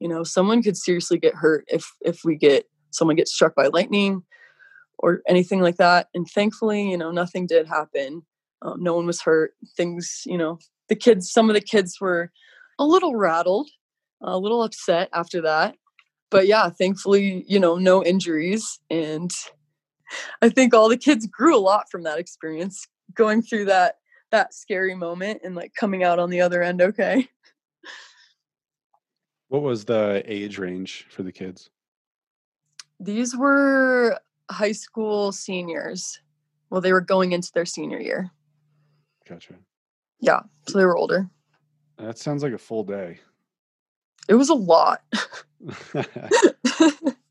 [0.00, 3.68] You know, someone could seriously get hurt if if we get someone gets struck by
[3.68, 4.24] lightning
[4.98, 6.08] or anything like that.
[6.14, 8.22] And thankfully, you know, nothing did happen.
[8.60, 9.52] Um, no one was hurt.
[9.76, 12.32] Things, you know, the kids, some of the kids were
[12.78, 13.70] a little rattled,
[14.20, 15.76] a little upset after that.
[16.30, 18.80] But yeah, thankfully, you know, no injuries.
[18.90, 19.30] And
[20.40, 23.98] I think all the kids grew a lot from that experience, going through that
[24.30, 27.28] that scary moment and like coming out on the other end okay.
[29.48, 31.68] What was the age range for the kids?
[32.98, 34.18] These were
[34.50, 36.20] high school seniors.
[36.70, 38.30] Well, they were going into their senior year.
[39.28, 39.54] Gotcha.
[40.20, 41.28] Yeah, so they were older.
[41.98, 43.20] That sounds like a full day.
[44.28, 45.02] It was a lot.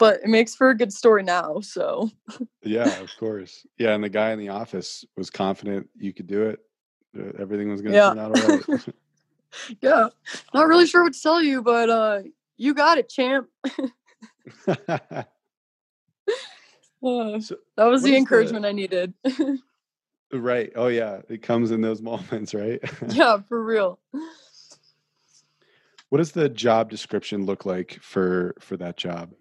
[0.00, 1.60] but it makes for a good story now.
[1.60, 2.10] So,
[2.62, 3.66] yeah, of course.
[3.78, 3.94] Yeah.
[3.94, 6.58] And the guy in the office was confident you could do it.
[7.38, 8.08] Everything was going to yeah.
[8.08, 8.88] turn out all right.
[9.82, 10.08] yeah.
[10.54, 12.22] Not really sure what to tell you, but uh,
[12.56, 13.48] you got it, champ.
[14.66, 15.24] uh,
[17.02, 18.68] so that was the encouragement the...
[18.68, 19.12] I needed.
[20.32, 20.72] right.
[20.76, 21.20] Oh, yeah.
[21.28, 22.80] It comes in those moments, right?
[23.08, 23.98] yeah, for real.
[26.08, 29.34] What does the job description look like for for that job?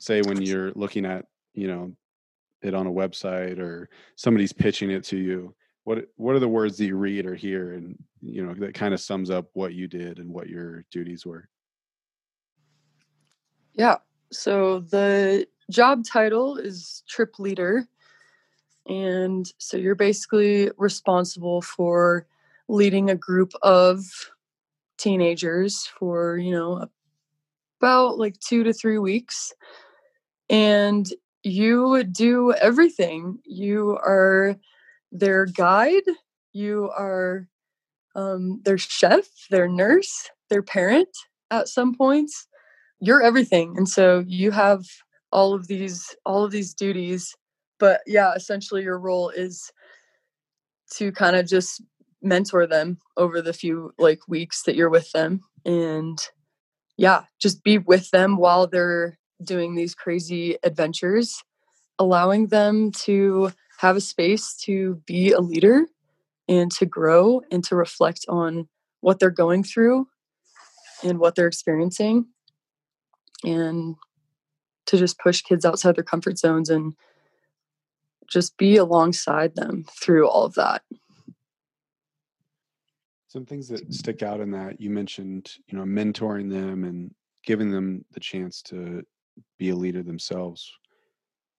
[0.00, 1.92] Say when you're looking at you know
[2.62, 6.76] it on a website or somebody's pitching it to you what what are the words
[6.76, 9.86] that you read or hear and you know that kind of sums up what you
[9.86, 11.48] did and what your duties were?
[13.74, 13.96] Yeah
[14.32, 17.86] so the job title is trip leader
[18.86, 22.26] and so you're basically responsible for
[22.68, 24.04] leading a group of
[24.96, 26.86] teenagers for you know
[27.80, 29.54] about like two to three weeks
[30.50, 31.08] and
[31.42, 33.38] you do everything.
[33.46, 34.56] You are
[35.10, 36.02] their guide,
[36.52, 37.48] you are
[38.14, 41.08] um, their chef, their nurse, their parent
[41.50, 42.46] at some points.
[43.00, 43.74] You're everything.
[43.78, 44.84] And so you have
[45.32, 47.34] all of these all of these duties
[47.78, 49.72] but yeah essentially your role is
[50.92, 51.82] to kind of just
[52.22, 56.18] mentor them over the few like weeks that you're with them and
[56.96, 61.42] yeah just be with them while they're doing these crazy adventures,
[61.98, 65.86] allowing them to have a space to be a leader
[66.48, 68.68] and to grow and to reflect on
[69.00, 70.06] what they're going through
[71.02, 72.26] and what they're experiencing
[73.44, 73.96] and
[74.86, 76.94] to just push kids outside their comfort zones and
[78.28, 80.82] just be alongside them through all of that.
[83.28, 87.70] Some things that stick out in that you mentioned you know mentoring them and giving
[87.70, 89.04] them the chance to
[89.58, 90.72] be a leader themselves.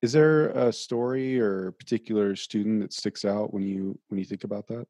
[0.01, 4.25] Is there a story or a particular student that sticks out when you when you
[4.25, 4.87] think about that?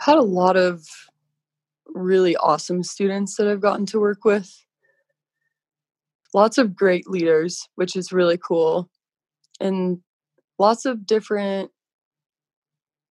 [0.00, 0.86] I Had a lot of
[1.88, 4.50] really awesome students that I've gotten to work with.
[6.32, 8.90] Lots of great leaders, which is really cool.
[9.60, 9.98] And
[10.58, 11.70] lots of different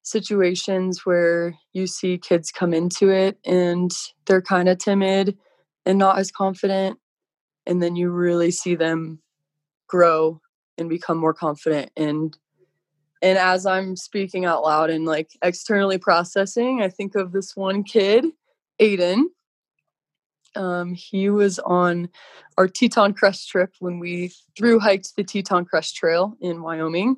[0.03, 3.93] situations where you see kids come into it and
[4.27, 5.37] they're kind of timid
[5.87, 6.99] and not as confident
[7.67, 9.21] and then you really see them
[9.89, 10.41] grow
[10.79, 11.91] and become more confident.
[11.97, 12.37] And
[13.21, 17.85] and as i'm speaking out loud and like externally processing i think of this one
[17.85, 18.25] kid
[18.83, 19.25] aiden.
[20.55, 22.09] Um, he was on
[22.59, 27.17] our teton crest trip when we through hiked the teton crest trail in wyoming.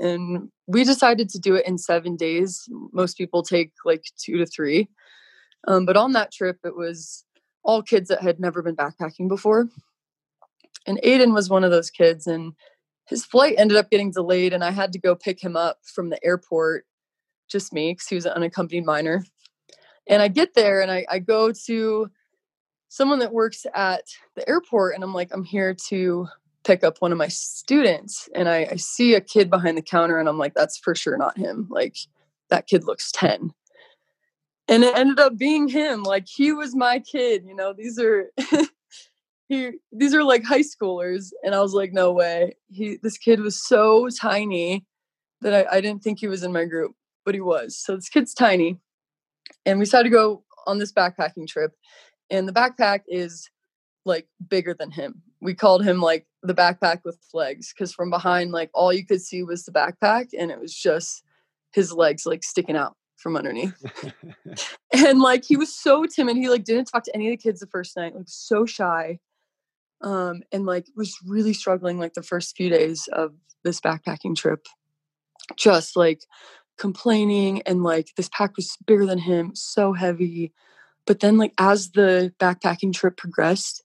[0.00, 2.68] And we decided to do it in seven days.
[2.92, 4.88] Most people take like two to three.
[5.68, 7.24] Um, but on that trip it was
[7.64, 9.68] all kids that had never been backpacking before.
[10.86, 12.54] And aiden was one of those kids and
[13.08, 16.10] his flight ended up getting delayed and i had to go pick him up from
[16.10, 16.86] the airport
[17.48, 19.24] just me because he was an unaccompanied minor.
[20.06, 22.10] And i get there and I, I go to
[22.88, 26.26] someone that works at the airport and i'm like i'm here to
[26.64, 28.28] pick up one of my students.
[28.36, 31.16] And I, I see a kid behind the counter and i'm like that's for sure
[31.16, 31.68] not him.
[31.70, 31.96] Like
[32.50, 33.52] that kid looks 10
[34.68, 38.30] and it ended up being him like he was my kid you know these are
[39.48, 42.56] he these are like high schoolers and i was like no way.
[42.70, 44.84] He this kid was so tiny
[45.40, 46.94] that I, I didn't think he was in my group
[47.24, 47.76] but he was.
[47.76, 48.78] So this kid's tiny
[49.64, 51.72] and we decided to go on this backpacking trip
[52.30, 53.50] and the backpack is
[54.04, 55.22] like bigger than him.
[55.40, 59.22] We called him like the backpack with legs because from behind like all you could
[59.22, 61.22] see was the backpack and it was just
[61.72, 63.74] his legs like sticking out from underneath.
[64.94, 67.60] And like he was so timid he like didn't talk to any of the kids
[67.60, 69.18] the first night like so shy
[70.02, 73.32] um, and like was really struggling like the first few days of
[73.64, 74.66] this backpacking trip.
[75.56, 76.24] Just like
[76.78, 80.52] complaining and like this pack was bigger than him so heavy.
[81.06, 83.82] But then like as the backpacking trip progressed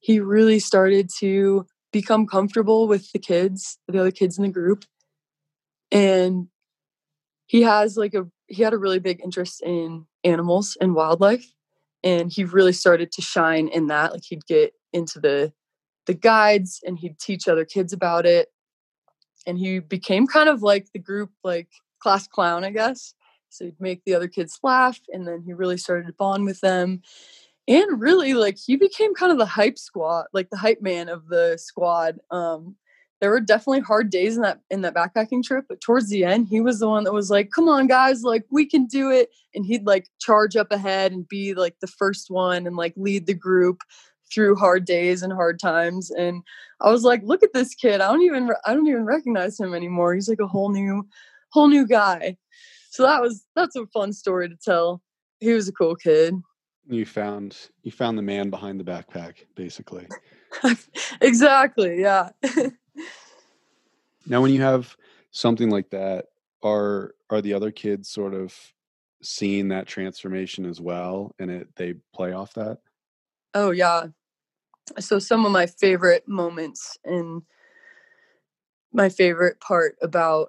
[0.00, 4.84] he really started to become comfortable with the kids the other kids in the group.
[5.90, 6.48] And
[7.46, 11.52] he has like a he had a really big interest in animals and wildlife
[12.04, 15.52] and he really started to shine in that like he'd get into the
[16.06, 18.48] the guides and he'd teach other kids about it
[19.46, 23.14] and he became kind of like the group like class clown i guess.
[23.48, 26.60] So he'd make the other kids laugh and then he really started to bond with
[26.60, 27.00] them
[27.66, 31.28] and really like he became kind of the hype squad like the hype man of
[31.28, 32.76] the squad um
[33.20, 36.46] there were definitely hard days in that in that backpacking trip but towards the end
[36.48, 39.30] he was the one that was like come on guys like we can do it
[39.54, 43.26] and he'd like charge up ahead and be like the first one and like lead
[43.26, 43.80] the group
[44.32, 46.42] through hard days and hard times and
[46.80, 49.72] i was like look at this kid i don't even i don't even recognize him
[49.72, 51.06] anymore he's like a whole new
[51.56, 52.36] whole new guy.
[52.90, 55.02] So that was that's a fun story to tell.
[55.40, 56.34] He was a cool kid.
[56.88, 60.06] You found you found the man behind the backpack basically.
[61.20, 62.30] Exactly yeah
[64.26, 64.96] now when you have
[65.30, 66.26] something like that
[66.62, 68.54] are are the other kids sort of
[69.22, 72.78] seeing that transformation as well and it they play off that?
[73.54, 74.06] Oh yeah.
[74.98, 77.42] So some of my favorite moments and
[78.92, 80.48] my favorite part about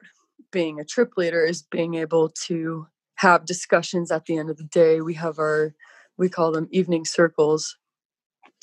[0.52, 4.64] being a trip leader is being able to have discussions at the end of the
[4.64, 5.02] day.
[5.02, 5.74] We have our
[6.18, 7.78] we call them evening circles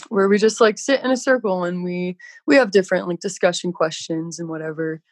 [0.09, 3.73] where we just like sit in a circle and we we have different like discussion
[3.73, 5.03] questions and whatever.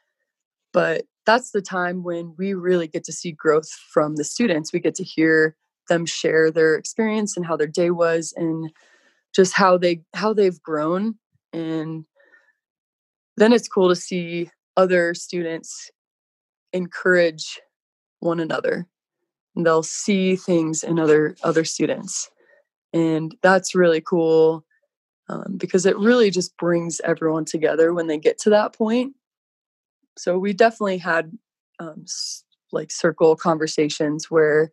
[0.73, 4.73] But that's the time when we really get to see growth from the students.
[4.73, 5.57] We get to hear
[5.89, 8.73] them share their experience and how their day was and
[9.35, 11.17] just how they how they've grown.
[11.53, 12.05] And
[13.37, 15.91] then it's cool to see other students
[16.73, 17.61] encourage
[18.21, 18.87] one another.
[19.55, 22.31] And they'll see things in other other students.
[22.93, 24.65] And that's really cool
[25.33, 29.15] um, because it really just brings everyone together when they get to that point
[30.17, 31.37] so we definitely had
[31.79, 32.05] um,
[32.71, 34.73] like circle conversations where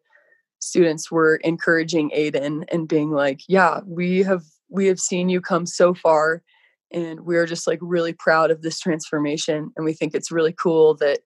[0.59, 5.65] students were encouraging Aiden and being like, "Yeah, we have we have seen you come
[5.65, 6.43] so far,
[6.91, 10.95] and we're just like really proud of this transformation, and we think it's really cool
[10.95, 11.19] that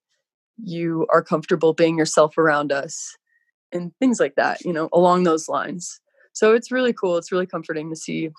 [0.63, 3.17] you are comfortable being yourself around us,
[3.71, 4.61] and things like that.
[4.63, 5.99] You know, along those lines.
[6.33, 7.17] So it's really cool.
[7.17, 8.29] It's really comforting to see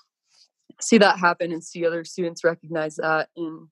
[0.81, 3.67] see that happen and see other students recognize that and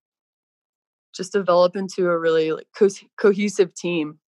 [1.13, 2.87] just develop into a really like co-
[3.17, 4.19] cohesive team.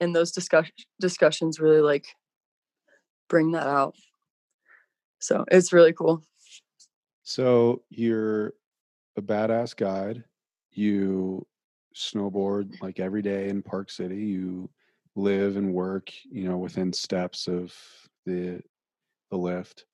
[0.00, 0.70] And those discuss-
[1.00, 2.06] discussions really like
[3.28, 3.94] bring that out.
[5.18, 6.22] So it's really cool.
[7.22, 8.52] So you're
[9.16, 10.24] a badass guide.
[10.72, 11.46] You
[11.96, 14.26] snowboard like every day in park city.
[14.26, 14.68] You
[15.16, 17.72] live and work you know within steps of
[18.26, 18.60] the
[19.30, 19.86] the lift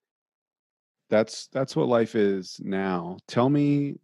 [1.11, 3.97] that's that's what life is now tell me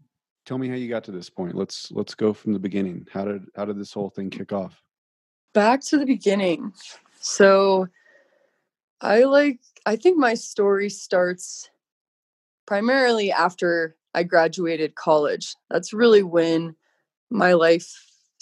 [0.44, 3.24] tell me how you got to this point let's let's go from the beginning how
[3.24, 4.82] did how did this whole thing kick off
[5.56, 6.70] back to the beginning.
[7.18, 7.88] So
[9.00, 11.70] I like I think my story starts
[12.66, 15.54] primarily after I graduated college.
[15.70, 16.76] That's really when
[17.30, 17.90] my life,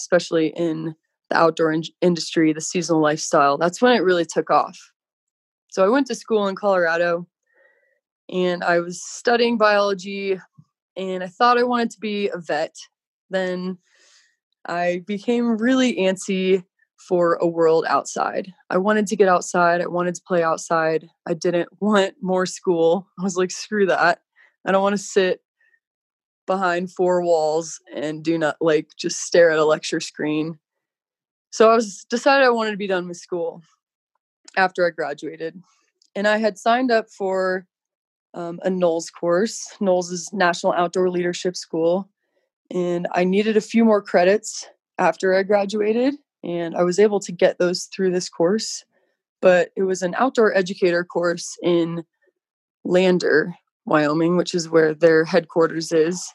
[0.00, 0.96] especially in
[1.30, 4.90] the outdoor in- industry, the seasonal lifestyle, that's when it really took off.
[5.70, 7.28] So I went to school in Colorado
[8.30, 10.38] and I was studying biology
[10.96, 12.76] and I thought I wanted to be a vet.
[13.30, 13.78] Then
[14.66, 16.64] I became really antsy
[17.08, 18.52] for a world outside.
[18.70, 19.80] I wanted to get outside.
[19.80, 21.08] I wanted to play outside.
[21.26, 23.06] I didn't want more school.
[23.18, 24.20] I was like, screw that.
[24.64, 25.40] I don't want to sit
[26.46, 30.58] behind four walls and do not like just stare at a lecture screen.
[31.50, 33.62] So I was decided I wanted to be done with school
[34.56, 35.62] after I graduated.
[36.14, 37.66] And I had signed up for
[38.34, 39.74] um, a NOLS course.
[39.80, 42.08] NOLS is National Outdoor Leadership School.
[42.70, 44.66] And I needed a few more credits
[44.98, 48.84] after I graduated and I was able to get those through this course.
[49.40, 52.04] But it was an outdoor educator course in
[52.84, 53.54] Lander,
[53.86, 56.32] Wyoming, which is where their headquarters is.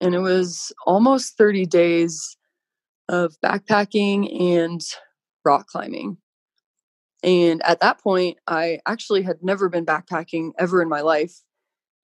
[0.00, 2.36] And it was almost 30 days
[3.08, 4.80] of backpacking and
[5.44, 6.16] rock climbing.
[7.22, 11.42] And at that point, I actually had never been backpacking ever in my life.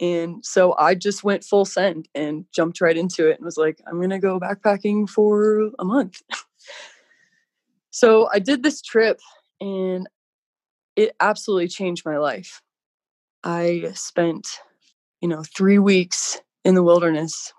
[0.01, 3.81] And so I just went full send and jumped right into it and was like,
[3.87, 6.23] I'm going to go backpacking for a month.
[7.93, 9.21] So I did this trip
[9.61, 10.09] and
[10.97, 12.63] it absolutely changed my life.
[13.45, 14.49] I spent,
[15.21, 17.53] you know, three weeks in the wilderness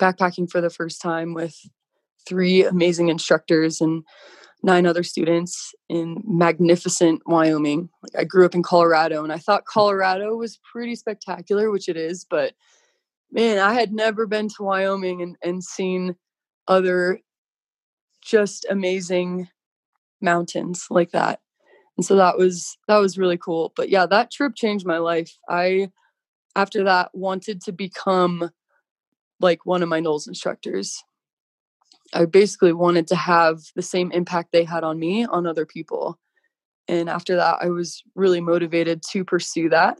[0.00, 1.56] backpacking for the first time with
[2.26, 4.04] three amazing instructors and
[4.64, 7.90] nine other students in magnificent Wyoming.
[8.02, 11.98] Like I grew up in Colorado and I thought Colorado was pretty spectacular, which it
[11.98, 12.54] is, but
[13.30, 16.16] man, I had never been to Wyoming and, and seen
[16.66, 17.20] other
[18.22, 19.48] just amazing
[20.22, 21.40] mountains like that.
[21.98, 23.74] And so that was that was really cool.
[23.76, 25.36] But yeah that trip changed my life.
[25.48, 25.90] I
[26.56, 28.50] after that wanted to become
[29.40, 31.04] like one of my NOLS instructors
[32.14, 36.18] i basically wanted to have the same impact they had on me on other people
[36.88, 39.98] and after that i was really motivated to pursue that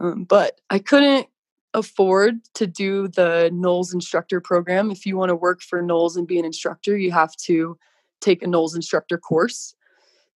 [0.00, 1.28] um, but i couldn't
[1.74, 4.90] afford to do the NOLS instructor program.
[4.90, 7.76] If you want to work for NOLS and be an instructor, you have to
[8.20, 9.74] take a NOLS instructor course.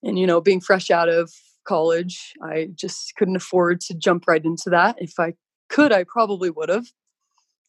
[0.02, 1.32] And, you know, being fresh out of
[1.64, 4.96] college, I just couldn't afford to jump right into that.
[4.98, 5.34] If I
[5.68, 6.86] could, I probably would have.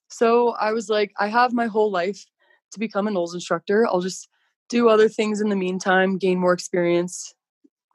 [0.10, 2.26] So I was like, I have my whole life
[2.72, 3.86] to become a NOLS instructor.
[3.88, 4.28] I'll just
[4.70, 7.34] do other things in the meantime, gain more experience,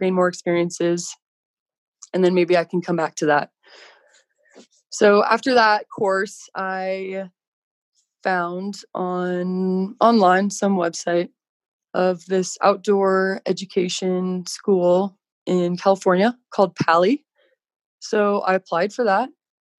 [0.01, 1.14] gain more experiences,
[2.12, 3.51] and then maybe I can come back to that.
[4.91, 7.31] So after that course, I
[8.22, 11.29] found on online some website
[11.93, 17.25] of this outdoor education school in California called Pali.
[18.01, 19.29] So I applied for that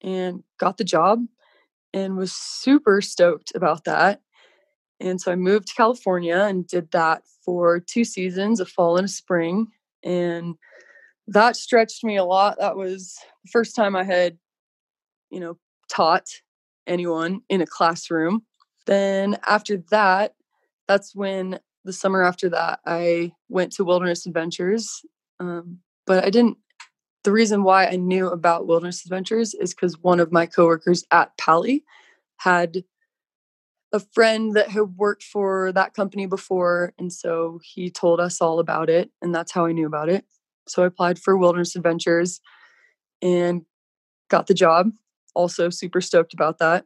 [0.01, 1.19] and got the job
[1.93, 4.21] and was super stoked about that.
[4.99, 9.05] And so I moved to California and did that for two seasons, a fall and
[9.05, 9.67] a spring.
[10.03, 10.55] And
[11.27, 12.57] that stretched me a lot.
[12.59, 14.37] That was the first time I had
[15.35, 15.57] you know,
[15.89, 16.27] taught
[16.87, 18.43] anyone in a classroom.
[18.85, 20.33] Then after that,
[20.87, 25.01] that's when the summer after that, I went to Wilderness Adventures.
[25.39, 26.57] Um, but I didn't,
[27.23, 31.35] the reason why I knew about Wilderness Adventures is because one of my coworkers at
[31.37, 31.83] Pali
[32.37, 32.83] had
[33.95, 36.93] a friend that had worked for that company before.
[36.99, 39.09] And so he told us all about it.
[39.21, 40.25] And that's how I knew about it.
[40.67, 42.41] So I applied for Wilderness Adventures
[43.21, 43.61] and
[44.29, 44.91] got the job
[45.33, 46.85] also super stoked about that.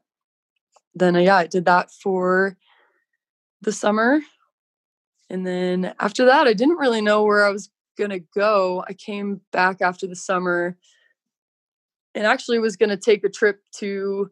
[0.93, 2.57] Then, uh, yeah, I did that for
[3.61, 4.21] the summer.
[5.29, 8.83] And then after that, I didn't really know where I was going to go.
[8.87, 10.77] I came back after the summer
[12.13, 14.29] and actually was going to take a trip to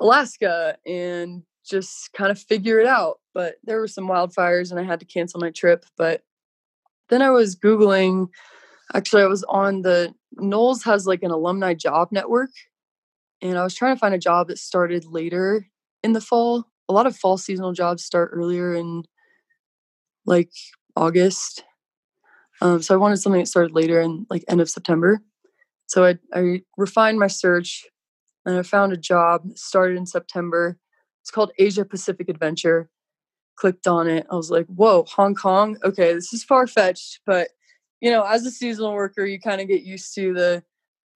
[0.00, 3.18] Alaska and just kind of figure it out.
[3.34, 5.84] But there were some wildfires and I had to cancel my trip.
[5.96, 6.22] But
[7.08, 8.28] then I was Googling,
[8.94, 12.50] actually, I was on the NOLS has like an alumni job network
[13.40, 15.66] and I was trying to find a job that started later
[16.02, 16.64] in the fall.
[16.88, 19.04] A lot of fall seasonal jobs start earlier in
[20.26, 20.50] like
[20.96, 21.64] August.
[22.60, 25.20] Um, so I wanted something that started later in like end of September.
[25.86, 27.86] So I, I refined my search
[28.44, 30.78] and I found a job that started in September.
[31.28, 32.88] It's called Asia Pacific Adventure.
[33.56, 34.26] Clicked on it.
[34.30, 35.76] I was like, whoa, Hong Kong?
[35.84, 37.20] Okay, this is far fetched.
[37.26, 37.48] But,
[38.00, 40.62] you know, as a seasonal worker, you kind of get used to the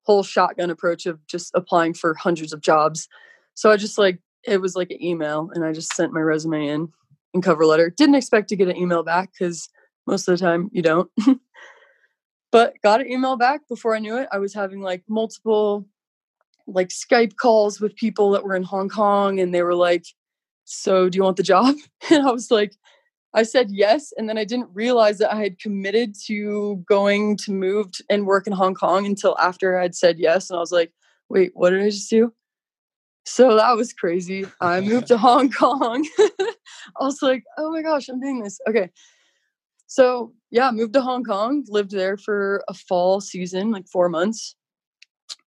[0.03, 3.09] whole shotgun approach of just applying for hundreds of jobs.
[3.55, 6.67] So I just like it was like an email and I just sent my resume
[6.67, 6.93] in
[7.33, 7.89] and cover letter.
[7.89, 9.71] Didn't expect to get an email back because
[10.07, 11.11] most of the time you don't.
[12.53, 14.29] but got an email back before I knew it.
[14.31, 15.87] I was having like multiple
[16.67, 20.05] like Skype calls with people that were in Hong Kong and they were like,
[20.65, 21.77] So do you want the job?
[22.11, 22.75] And I was like,
[23.35, 24.13] I said yes.
[24.17, 28.47] And then I didn't realize that I had committed to going to move and work
[28.47, 30.51] in Hong Kong until after I'd said yes.
[30.51, 30.93] And I was like,
[31.29, 32.33] wait, what did I just do?
[33.25, 34.47] So that was crazy.
[34.61, 36.07] I moved to Hong Kong.
[36.19, 38.59] I was like, oh my gosh, I'm doing this.
[38.69, 38.91] Okay.
[39.87, 44.57] So yeah, moved to Hong Kong, lived there for a fall season, like four months.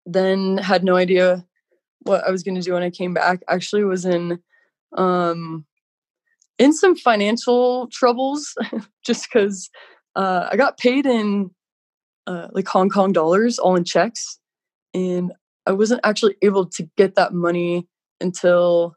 [0.07, 1.45] Then had no idea
[2.01, 3.43] what I was going to do when I came back.
[3.49, 4.39] Actually, was in
[4.97, 5.65] um,
[6.59, 8.55] in some financial troubles
[9.05, 9.71] just because
[10.15, 11.51] uh, I got paid in
[12.27, 14.39] uh, like Hong Kong dollars, all in checks,
[14.93, 15.33] and
[15.67, 17.89] I wasn't actually able to get that money
[18.21, 18.97] until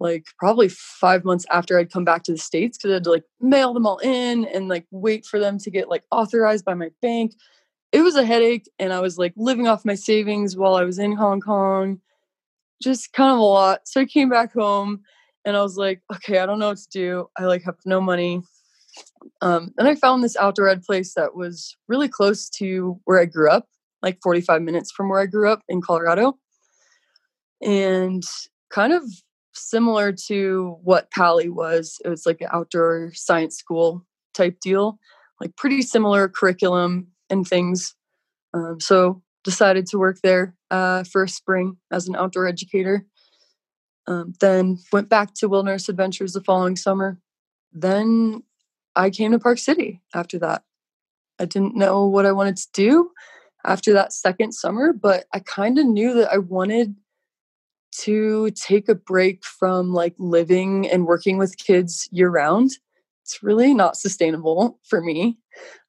[0.00, 3.10] like probably five months after I'd come back to the States because I had to
[3.10, 6.74] like mail them all in and like wait for them to get like authorized by
[6.74, 7.32] my bank.
[7.92, 10.98] It was a headache and I was like living off my savings while I was
[10.98, 12.00] in Hong Kong.
[12.82, 13.80] Just kind of a lot.
[13.84, 15.02] So I came back home
[15.44, 17.28] and I was like, okay, I don't know what to do.
[17.38, 18.42] I like have no money.
[19.40, 23.26] Um, and I found this outdoor ed place that was really close to where I
[23.26, 23.66] grew up,
[24.02, 26.38] like 45 minutes from where I grew up in Colorado.
[27.60, 28.22] And
[28.70, 29.04] kind of
[29.54, 31.98] similar to what Pali was.
[32.04, 34.98] It was like an outdoor science school type deal,
[35.40, 37.96] like pretty similar curriculum and things.
[38.54, 43.06] Um, so decided to work there uh, for spring as an outdoor educator.
[44.06, 47.18] Um, then went back to Wilderness Adventures the following summer.
[47.72, 48.42] Then
[48.94, 50.62] I came to Park City after that.
[51.38, 53.10] I didn't know what I wanted to do
[53.64, 56.94] after that second summer, but I kind of knew that I wanted
[58.00, 62.72] to take a break from like living and working with kids year round.
[63.24, 65.38] It's really not sustainable for me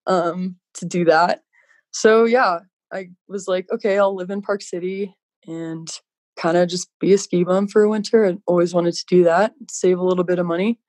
[0.06, 1.44] um, to do that.
[1.92, 2.60] So, yeah,
[2.92, 5.16] I was like, okay, I'll live in Park City
[5.48, 5.88] and
[6.36, 8.26] kind of just be a ski bum for a winter.
[8.26, 10.80] I always wanted to do that, save a little bit of money.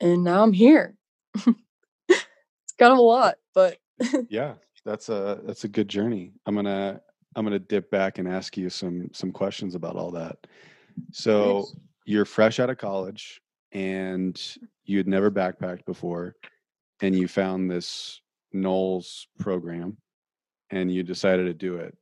[0.00, 0.96] And now I'm here.
[1.46, 3.78] it's kind of a lot, but
[4.28, 6.32] yeah, that's a that's a good journey.
[6.46, 7.00] I'm going to
[7.36, 10.36] I'm going to dip back and ask you some some questions about all that.
[11.12, 11.76] So, nice.
[12.04, 13.40] you're fresh out of college
[13.70, 14.40] and
[14.84, 16.34] you had never backpacked before
[17.00, 18.20] and you found this
[18.54, 19.96] NOLS program
[20.70, 21.96] and you decided to do it.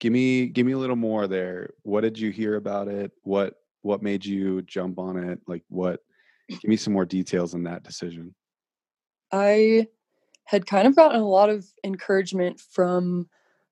[0.00, 1.70] Give me give me a little more there.
[1.82, 3.12] What did you hear about it?
[3.22, 5.40] What what made you jump on it?
[5.46, 6.00] Like what
[6.48, 8.34] give me some more details on that decision.
[9.32, 9.88] I
[10.44, 13.28] had kind of gotten a lot of encouragement from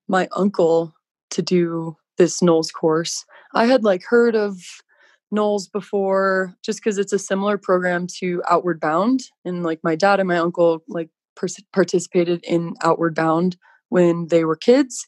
[0.07, 0.93] my uncle
[1.31, 3.25] to do this NOLS course.
[3.53, 4.61] I had like heard of
[5.33, 10.19] NOLS before just because it's a similar program to outward bound and like my dad
[10.19, 11.09] and my uncle like
[11.73, 13.57] participated in outward bound
[13.89, 15.07] when they were kids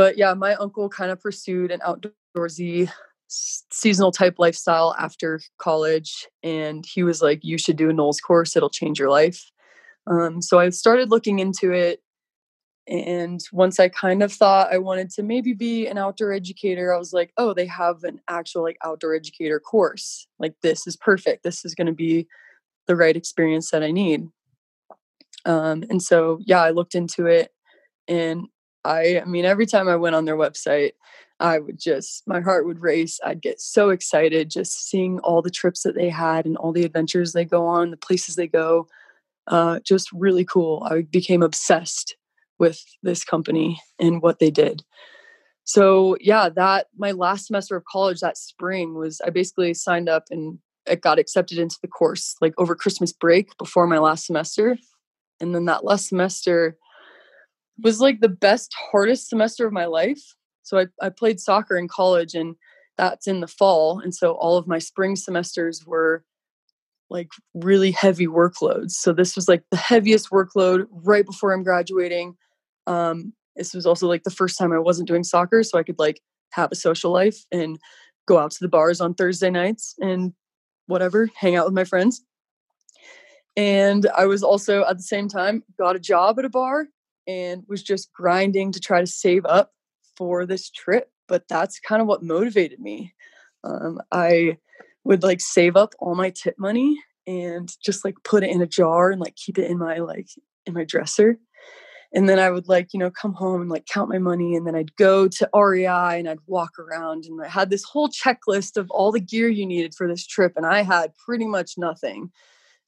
[0.00, 2.90] but yeah, my uncle kind of pursued an outdoorsy
[3.28, 8.56] seasonal type lifestyle after college and he was like you should do a NOLS course
[8.56, 9.50] it'll change your life.
[10.06, 12.00] Um, so i started looking into it
[12.88, 16.98] and once i kind of thought i wanted to maybe be an outdoor educator i
[16.98, 21.44] was like oh they have an actual like outdoor educator course like this is perfect
[21.44, 22.26] this is going to be
[22.88, 24.26] the right experience that i need
[25.44, 27.52] um, and so yeah i looked into it
[28.08, 28.48] and
[28.84, 30.92] I, I mean, every time I went on their website,
[31.38, 33.18] I would just, my heart would race.
[33.24, 36.84] I'd get so excited just seeing all the trips that they had and all the
[36.84, 38.88] adventures they go on, the places they go.
[39.46, 40.86] Uh, just really cool.
[40.90, 42.16] I became obsessed
[42.58, 44.82] with this company and what they did.
[45.64, 50.24] So, yeah, that my last semester of college that spring was I basically signed up
[50.30, 54.76] and it got accepted into the course like over Christmas break before my last semester.
[55.40, 56.76] And then that last semester,
[57.82, 60.34] was like the best, hardest semester of my life.
[60.62, 62.56] So I, I played soccer in college and
[62.96, 64.00] that's in the fall.
[64.00, 66.24] And so all of my spring semesters were
[67.08, 68.92] like really heavy workloads.
[68.92, 72.36] So this was like the heaviest workload right before I'm graduating.
[72.86, 75.98] Um, this was also like the first time I wasn't doing soccer, so I could
[75.98, 76.20] like
[76.52, 77.78] have a social life and
[78.26, 80.32] go out to the bars on Thursday nights and
[80.86, 82.22] whatever, hang out with my friends.
[83.56, 86.86] And I was also at the same time got a job at a bar
[87.26, 89.72] and was just grinding to try to save up
[90.16, 91.10] for this trip.
[91.28, 93.14] But that's kind of what motivated me.
[93.64, 94.58] Um, I
[95.04, 98.66] would like save up all my tip money and just like put it in a
[98.66, 100.28] jar and like keep it in my like
[100.66, 101.38] in my dresser.
[102.12, 104.56] And then I would like, you know, come home and like count my money.
[104.56, 108.08] And then I'd go to REI and I'd walk around and I had this whole
[108.08, 110.54] checklist of all the gear you needed for this trip.
[110.56, 112.32] And I had pretty much nothing.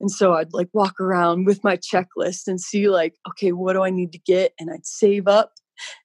[0.02, 3.82] And so I'd like walk around with my checklist and see like, okay, what do
[3.84, 4.52] I need to get?
[4.58, 5.52] And I'd save up.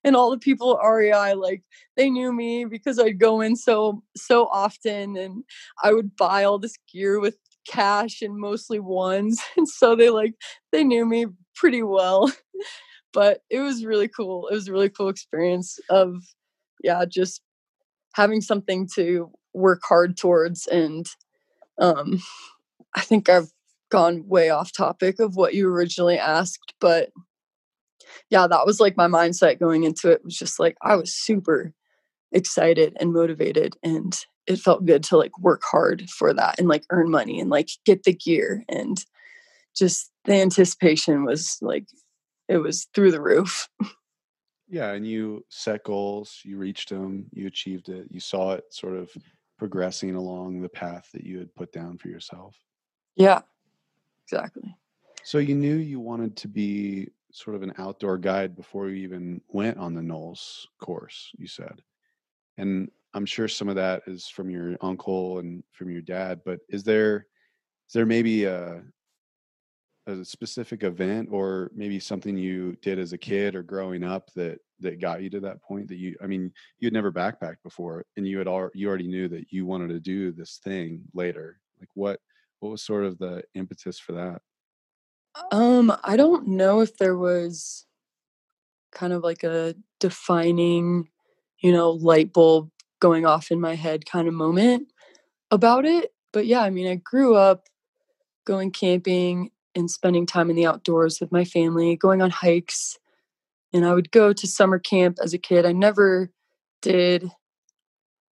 [0.03, 1.63] And all the people at REI, like
[1.97, 5.43] they knew me because I'd go in so so often and
[5.83, 7.37] I would buy all this gear with
[7.67, 9.41] cash and mostly ones.
[9.57, 10.35] And so they like
[10.71, 11.25] they knew me
[11.55, 12.31] pretty well.
[13.13, 14.47] but it was really cool.
[14.47, 16.15] It was a really cool experience of
[16.83, 17.41] yeah, just
[18.13, 21.07] having something to work hard towards and
[21.79, 22.19] um
[22.95, 23.51] I think I've
[23.89, 27.11] gone way off topic of what you originally asked, but
[28.29, 31.73] yeah, that was like my mindset going into it was just like I was super
[32.31, 34.17] excited and motivated and
[34.47, 37.69] it felt good to like work hard for that and like earn money and like
[37.85, 39.03] get the gear and
[39.75, 41.85] just the anticipation was like
[42.47, 43.69] it was through the roof.
[44.69, 48.97] Yeah, and you set goals, you reached them, you achieved it, you saw it sort
[48.97, 49.09] of
[49.57, 52.59] progressing along the path that you had put down for yourself.
[53.15, 53.43] Yeah,
[54.29, 54.75] exactly.
[55.23, 59.41] So you knew you wanted to be sort of an outdoor guide before you even
[59.49, 61.81] went on the NOLS course, you said.
[62.57, 66.59] And I'm sure some of that is from your uncle and from your dad, but
[66.69, 67.27] is there
[67.87, 68.83] is there maybe a
[70.07, 74.59] a specific event or maybe something you did as a kid or growing up that
[74.79, 78.05] that got you to that point that you i mean you had never backpacked before
[78.15, 81.59] and you had all you already knew that you wanted to do this thing later
[81.79, 82.21] like what
[82.59, 84.41] what was sort of the impetus for that
[85.51, 87.85] um i don't know if there was
[88.91, 91.09] kind of like a defining
[91.61, 94.87] you know light bulb going off in my head kind of moment
[95.51, 97.65] about it but yeah i mean i grew up
[98.45, 102.97] going camping and spending time in the outdoors with my family, going on hikes.
[103.73, 105.65] And I would go to summer camp as a kid.
[105.65, 106.31] I never
[106.81, 107.29] did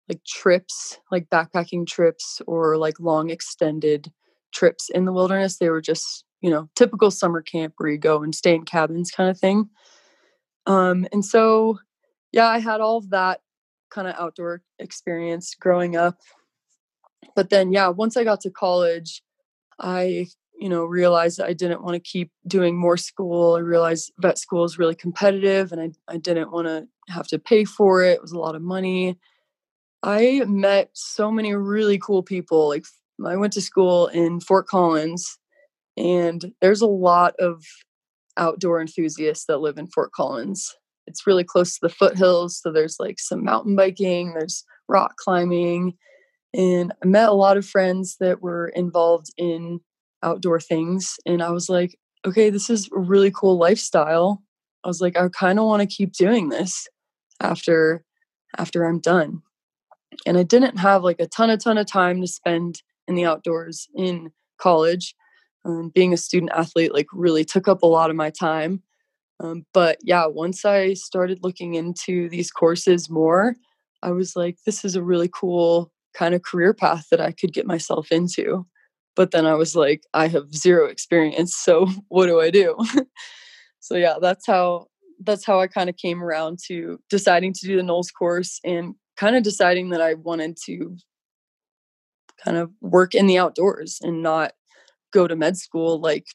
[0.09, 4.11] like trips, like backpacking trips or like long extended
[4.53, 5.57] trips in the wilderness.
[5.57, 9.11] They were just, you know, typical summer camp where you go and stay in cabins
[9.11, 9.69] kind of thing.
[10.65, 11.79] Um, and so,
[12.31, 13.41] yeah, I had all of that
[13.91, 16.17] kind of outdoor experience growing up.
[17.35, 19.21] But then, yeah, once I got to college,
[19.79, 20.27] I
[20.59, 23.55] you know, realized I didn't want to keep doing more school.
[23.55, 27.39] I realized vet school is really competitive and I, I didn't want to have to
[27.39, 28.15] pay for it.
[28.15, 29.17] It was a lot of money.
[30.03, 32.69] I met so many really cool people.
[32.69, 32.85] Like
[33.25, 35.37] I went to school in Fort Collins
[35.97, 37.63] and there's a lot of
[38.37, 40.73] outdoor enthusiasts that live in Fort Collins.
[41.07, 42.61] It's really close to the foothills.
[42.61, 45.97] So there's like some mountain biking, there's rock climbing.
[46.53, 49.81] And I met a lot of friends that were involved in
[50.23, 51.15] outdoor things.
[51.25, 54.41] And I was like, okay, this is a really cool lifestyle.
[54.83, 56.87] I was like, I kind of want to keep doing this
[57.41, 58.03] after
[58.57, 59.41] after I'm done.
[60.25, 63.25] And I didn't have like a ton, a ton of time to spend in the
[63.25, 65.15] outdoors in college.
[65.65, 68.81] Um, being a student athlete like really took up a lot of my time.
[69.41, 73.55] Um, but yeah, once I started looking into these courses more,
[74.01, 77.53] I was like, this is a really cool kind of career path that I could
[77.53, 78.65] get myself into
[79.19, 82.75] but then i was like i have zero experience so what do i do
[83.81, 84.87] so yeah that's how
[85.23, 88.95] that's how i kind of came around to deciding to do the NOLS course and
[89.19, 90.95] kind of deciding that i wanted to
[92.43, 94.53] kind of work in the outdoors and not
[95.11, 96.27] go to med school like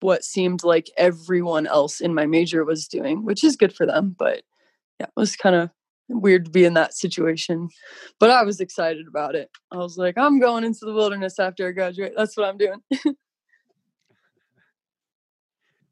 [0.00, 4.14] what seemed like everyone else in my major was doing which is good for them
[4.18, 4.42] but
[5.00, 5.70] yeah it was kind of
[6.08, 7.68] weird to be in that situation.
[8.18, 9.50] But I was excited about it.
[9.72, 12.12] I was like, I'm going into the wilderness after I graduate.
[12.16, 12.80] That's what I'm doing.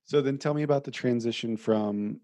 [0.04, 2.20] so then tell me about the transition from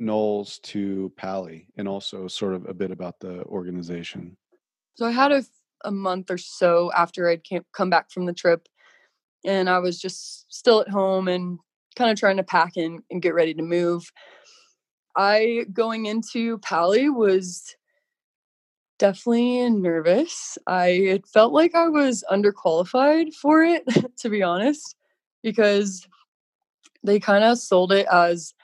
[0.00, 4.36] NOLS to Pali and also sort of a bit about the organization.
[4.94, 5.44] So I had a,
[5.84, 8.68] a month or so after I'd came, come back from the trip
[9.44, 11.58] and I was just still at home and
[11.96, 14.10] kind of trying to pack and, and get ready to move.
[15.16, 17.76] I going into Pali was
[18.98, 20.58] definitely nervous.
[20.66, 23.84] I it felt like I was underqualified for it,
[24.18, 24.96] to be honest,
[25.42, 26.06] because
[27.02, 28.54] they kind of sold it as,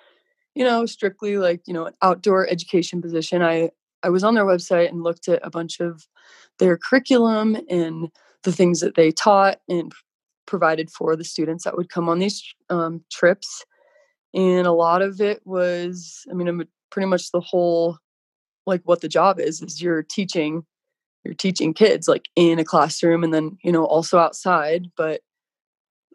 [0.60, 3.40] you know, strictly like, you know, an outdoor education position.
[3.40, 3.70] I
[4.02, 6.06] I was on their website and looked at a bunch of
[6.58, 8.10] their curriculum and
[8.44, 9.90] the things that they taught and
[10.46, 13.64] provided for the students that would come on these um, trips
[14.34, 17.98] and a lot of it was i mean pretty much the whole
[18.66, 20.64] like what the job is is you're teaching
[21.24, 25.20] you're teaching kids like in a classroom and then you know also outside but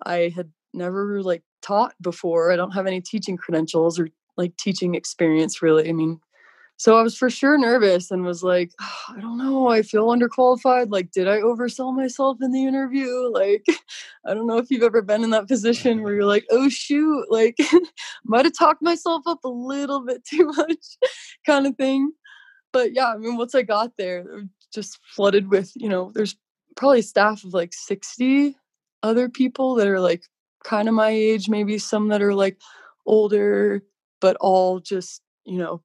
[0.06, 4.96] i had never like taught before i don't have any teaching credentials or like teaching
[4.96, 6.20] experience really i mean
[6.78, 10.08] so I was for sure nervous and was like, oh, I don't know, I feel
[10.08, 10.92] underqualified.
[10.92, 13.30] Like, did I oversell myself in the interview?
[13.32, 13.66] Like,
[14.26, 17.28] I don't know if you've ever been in that position where you're like, oh shoot,
[17.30, 17.58] like
[18.26, 20.98] might have talked myself up a little bit too much,
[21.46, 22.12] kind of thing.
[22.74, 24.26] But yeah, I mean, once I got there,
[24.74, 26.36] just flooded with, you know, there's
[26.76, 28.58] probably staff of like 60
[29.02, 30.24] other people that are like
[30.66, 32.60] kind of my age, maybe some that are like
[33.06, 33.82] older,
[34.26, 35.84] but all just, you know,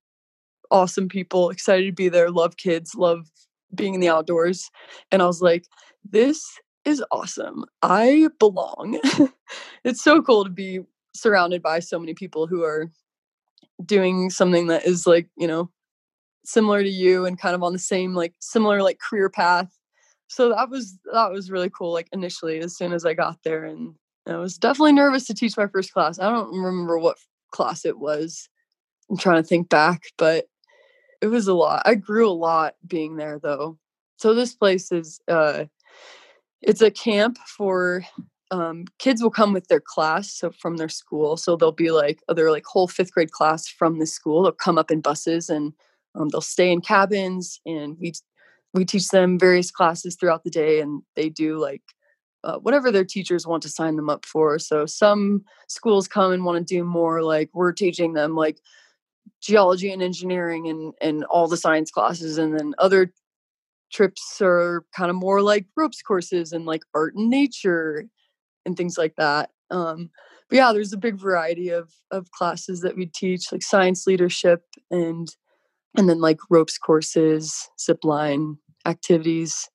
[0.70, 3.30] awesome people, excited to be there, love kids, love
[3.74, 4.70] being in the outdoors.
[5.12, 5.66] And I was like,
[6.10, 6.42] this
[6.86, 7.66] is awesome.
[7.82, 8.98] I belong.
[9.84, 10.80] it's so cool to be
[11.14, 12.90] surrounded by so many people who are
[13.84, 15.68] doing something that is like, you know,
[16.46, 19.68] similar to you and kind of on the same like similar like career path.
[20.28, 23.66] So that was that was really cool like initially as soon as I got there
[23.66, 26.18] and I was definitely nervous to teach my first class.
[26.18, 27.18] I don't remember what
[27.50, 28.48] class it was.
[29.10, 30.46] I'm trying to think back, but
[31.20, 31.82] it was a lot.
[31.84, 33.78] I grew a lot being there though.
[34.16, 35.64] So this place is uh
[36.62, 38.04] it's a camp for
[38.50, 42.20] um, kids will come with their class so from their school so they'll be like
[42.28, 45.72] other like whole fifth grade class from the school they'll come up in buses and
[46.16, 48.12] um, they'll stay in cabins and we
[48.74, 51.82] we teach them various classes throughout the day and they do like
[52.44, 54.58] uh, whatever their teachers want to sign them up for.
[54.58, 58.60] So some schools come and want to do more like we're teaching them like
[59.40, 63.12] geology and engineering and and all the science classes and then other
[63.90, 68.04] trips are kind of more like ropes courses and like art and nature
[68.64, 70.10] and things like that um
[70.48, 74.64] but yeah there's a big variety of of classes that we teach like science leadership
[74.90, 75.36] and
[75.96, 79.68] and then like ropes courses zip line activities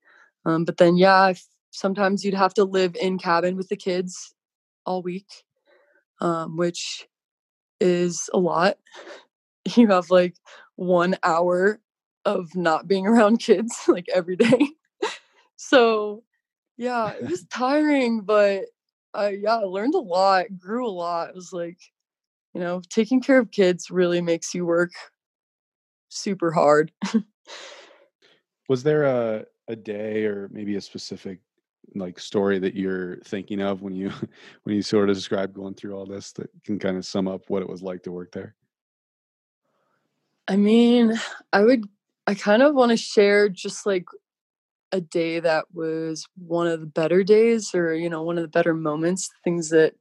[0.46, 1.34] um but then yeah
[1.76, 4.34] sometimes you'd have to live in cabin with the kids
[4.86, 5.44] all week
[6.22, 7.08] um which
[7.80, 8.78] is a lot
[9.76, 10.36] you have like
[10.76, 11.80] one hour
[12.26, 14.70] of not being around kids like every day.
[15.56, 16.24] so
[16.78, 18.66] yeah, it was tiring, but
[19.14, 21.30] I yeah, I learned a lot, grew a lot.
[21.30, 21.78] It was like,
[22.54, 24.92] you know, taking care of kids really makes you work
[26.10, 26.92] super hard.
[28.68, 31.40] was there a a day or maybe a specific
[31.94, 34.12] like story that you're thinking of when you
[34.64, 37.42] when you sort of describe going through all this that can kind of sum up
[37.50, 38.56] what it was like to work there?
[40.48, 41.20] I mean,
[41.52, 41.86] I would,
[42.28, 44.06] I kind of want to share just like
[44.92, 48.48] a day that was one of the better days or, you know, one of the
[48.48, 49.96] better moments, things that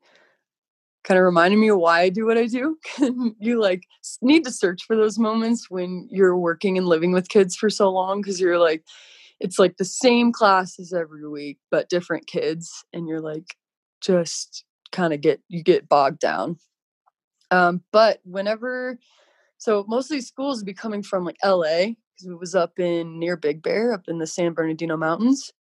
[1.03, 2.79] kind of reminded me of why I do what I do.
[3.39, 3.85] you like
[4.21, 7.91] need to search for those moments when you're working and living with kids for so
[7.91, 8.85] long because you're like,
[9.45, 12.83] it's like the same classes every week, but different kids.
[12.95, 13.55] And you're like,
[14.01, 16.57] just kind of get, you get bogged down.
[17.51, 18.99] Um, but whenever,
[19.59, 23.19] so most of these schools be coming from like LA because it was up in
[23.19, 25.53] near Big Bear, up in the San Bernardino Mountains.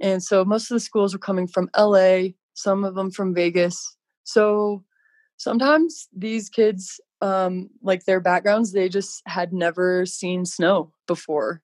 [0.00, 3.94] And so most of the schools were coming from LA, some of them from Vegas.
[4.24, 4.84] So
[5.36, 11.60] sometimes these kids, um, like their backgrounds, they just had never seen snow before.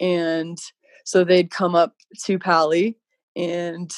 [0.00, 0.58] And
[1.04, 2.96] so they'd come up to Pali
[3.36, 3.92] and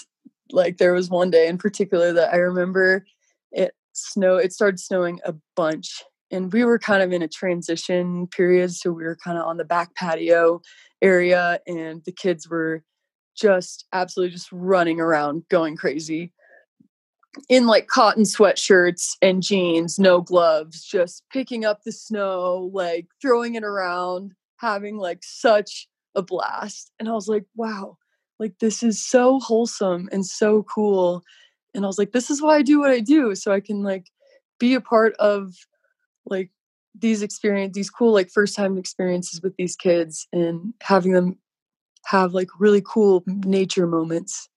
[0.51, 3.05] like there was one day in particular that I remember
[3.53, 8.27] it snow it started snowing a bunch and we were kind of in a transition
[8.29, 10.61] period so we were kind of on the back patio
[11.03, 12.83] area and the kids were
[13.37, 16.33] just absolutely just running around going crazy
[17.49, 23.55] in like cotton sweatshirts and jeans no gloves just picking up the snow like throwing
[23.55, 27.97] it around having like such a blast and i was like wow
[28.39, 31.23] like this is so wholesome and so cool
[31.75, 33.83] and i was like this is why i do what i do so i can
[33.83, 34.07] like
[34.59, 35.53] be a part of
[36.25, 36.51] like
[36.99, 41.39] these experience these cool like first time experiences with these kids and having them
[42.07, 44.49] have like really cool nature moments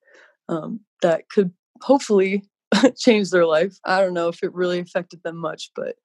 [0.47, 2.43] um, that could hopefully
[2.97, 5.95] change their life i don't know if it really affected them much but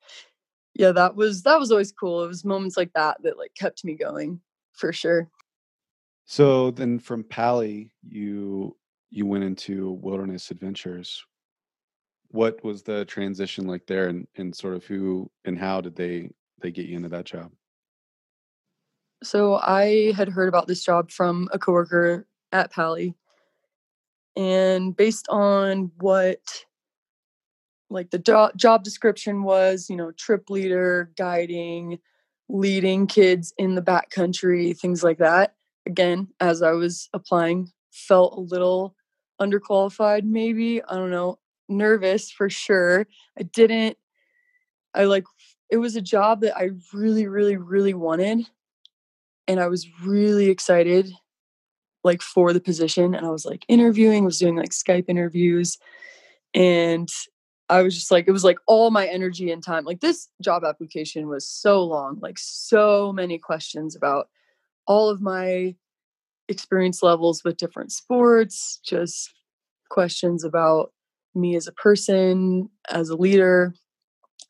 [0.74, 3.84] yeah that was that was always cool it was moments like that that like kept
[3.84, 4.40] me going
[4.72, 5.30] for sure.
[6.26, 8.76] So then from pali you
[9.10, 11.24] you went into wilderness adventures.
[12.28, 16.30] What was the transition like there and, and sort of who and how did they
[16.60, 17.52] they get you into that job?
[19.22, 23.14] So i had heard about this job from a coworker at pali
[24.36, 26.40] and based on what
[27.90, 31.98] like the do- job description was you know trip leader guiding
[32.48, 35.54] leading kids in the backcountry things like that
[35.86, 38.94] again as i was applying felt a little
[39.40, 43.06] underqualified maybe i don't know nervous for sure.
[43.38, 43.96] I didn't
[44.94, 45.24] I like
[45.70, 48.46] it was a job that I really, really, really wanted.
[49.48, 51.10] And I was really excited
[52.04, 53.14] like for the position.
[53.14, 55.78] And I was like interviewing, was doing like Skype interviews.
[56.52, 57.08] And
[57.68, 59.84] I was just like, it was like all my energy and time.
[59.84, 64.28] Like this job application was so long, like so many questions about
[64.86, 65.74] all of my
[66.48, 69.32] experience levels with different sports, just
[69.90, 70.92] questions about
[71.34, 73.74] me as a person, as a leader,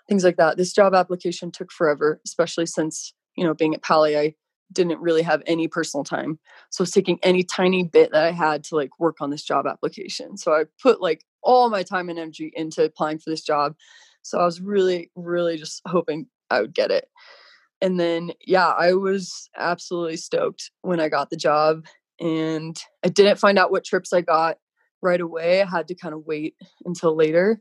[0.08, 0.56] things like that.
[0.56, 4.34] This job application took forever, especially since, you know, being at Pali, I
[4.72, 6.38] didn't really have any personal time.
[6.70, 9.44] So I was taking any tiny bit that I had to like work on this
[9.44, 10.36] job application.
[10.36, 13.74] So I put like all my time and energy into applying for this job.
[14.22, 17.08] So I was really, really just hoping I would get it.
[17.80, 21.84] And then, yeah, I was absolutely stoked when I got the job.
[22.20, 24.58] And I didn't find out what trips I got
[25.02, 25.60] right away.
[25.60, 27.60] I had to kind of wait until later.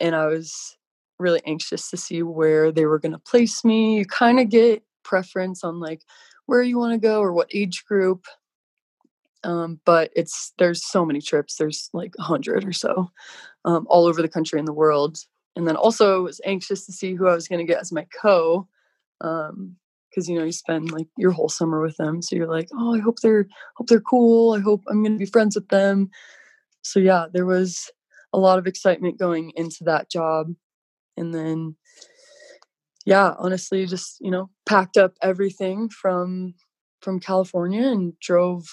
[0.00, 0.76] And I was
[1.18, 3.98] really anxious to see where they were going to place me.
[3.98, 6.02] You kind of get preference on like
[6.46, 8.26] where you want to go or what age group.
[9.44, 11.56] Um, but it's there's so many trips.
[11.56, 13.10] There's like a hundred or so
[13.64, 15.18] um, all over the country and the world.
[15.56, 18.06] And then also was anxious to see who I was going to get as my
[18.20, 18.68] co.
[19.20, 19.76] Um,
[20.14, 22.94] because you know you spend like your whole summer with them so you're like oh
[22.94, 26.08] i hope they're hope they're cool i hope i'm going to be friends with them
[26.82, 27.90] so yeah there was
[28.32, 30.52] a lot of excitement going into that job
[31.16, 31.74] and then
[33.04, 36.54] yeah honestly just you know packed up everything from
[37.00, 38.66] from california and drove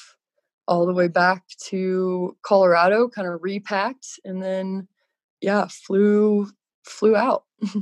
[0.67, 4.87] all the way back to colorado kind of repacked and then
[5.41, 6.47] yeah flew
[6.83, 7.43] flew out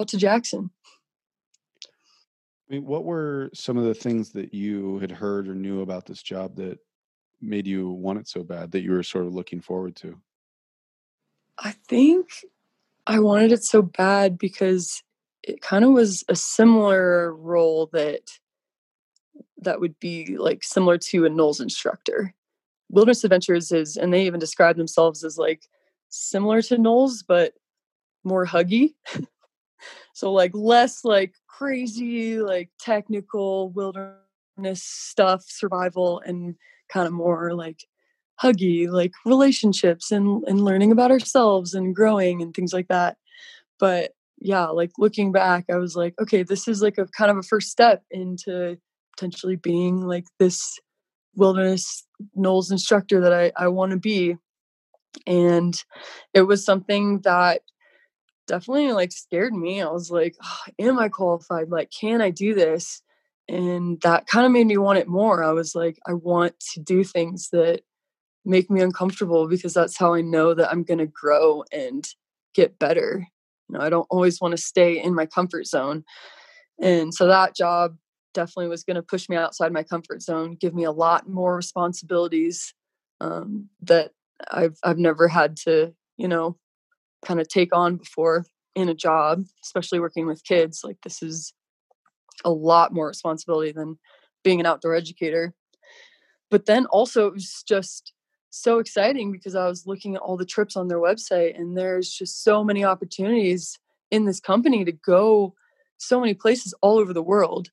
[0.00, 0.70] out to jackson
[2.68, 6.04] I mean, what were some of the things that you had heard or knew about
[6.04, 6.78] this job that
[7.40, 10.18] made you want it so bad that you were sort of looking forward to?
[11.58, 12.28] I think
[13.06, 15.02] I wanted it so bad because
[15.42, 18.38] it kind of was a similar role that
[19.60, 22.34] that would be like similar to a NOLS instructor.
[22.90, 25.62] Wilderness Adventures is, and they even describe themselves as like
[26.08, 27.54] similar to NOLS, but
[28.24, 28.94] more huggy.
[30.14, 36.54] so like less like crazy, like technical wilderness stuff, survival, and
[36.88, 37.84] kind of more like
[38.42, 43.16] huggy, like relationships and and learning about ourselves and growing and things like that.
[43.78, 47.36] But yeah, like looking back, I was like, okay, this is like a kind of
[47.36, 48.78] a first step into
[49.18, 50.78] potentially being like this
[51.34, 52.06] wilderness
[52.36, 54.36] NOLS instructor that I, I want to be.
[55.26, 55.82] And
[56.34, 57.62] it was something that
[58.46, 59.82] definitely like scared me.
[59.82, 61.68] I was like, oh, am I qualified?
[61.68, 63.02] Like, can I do this?
[63.48, 65.42] And that kind of made me want it more.
[65.42, 67.80] I was like, I want to do things that
[68.44, 72.06] make me uncomfortable because that's how I know that I'm going to grow and
[72.54, 73.26] get better
[73.68, 76.04] you know i don't always want to stay in my comfort zone
[76.80, 77.96] and so that job
[78.34, 81.56] definitely was going to push me outside my comfort zone give me a lot more
[81.56, 82.74] responsibilities
[83.20, 84.12] um, that
[84.50, 86.56] i've i've never had to you know
[87.24, 91.52] kind of take on before in a job especially working with kids like this is
[92.44, 93.98] a lot more responsibility than
[94.44, 95.54] being an outdoor educator.
[96.50, 98.12] But then also it was just
[98.50, 102.10] so exciting because I was looking at all the trips on their website and there's
[102.10, 103.78] just so many opportunities
[104.10, 105.54] in this company to go
[105.98, 107.68] so many places all over the world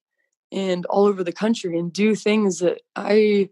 [0.55, 3.49] and all over the country and do things that I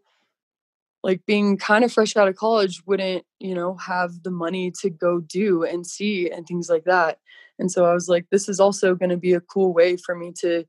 [1.03, 4.89] like being kind of fresh out of college wouldn't, you know, have the money to
[4.89, 7.19] go do and see and things like that.
[7.59, 10.15] And so I was like this is also going to be a cool way for
[10.15, 10.63] me to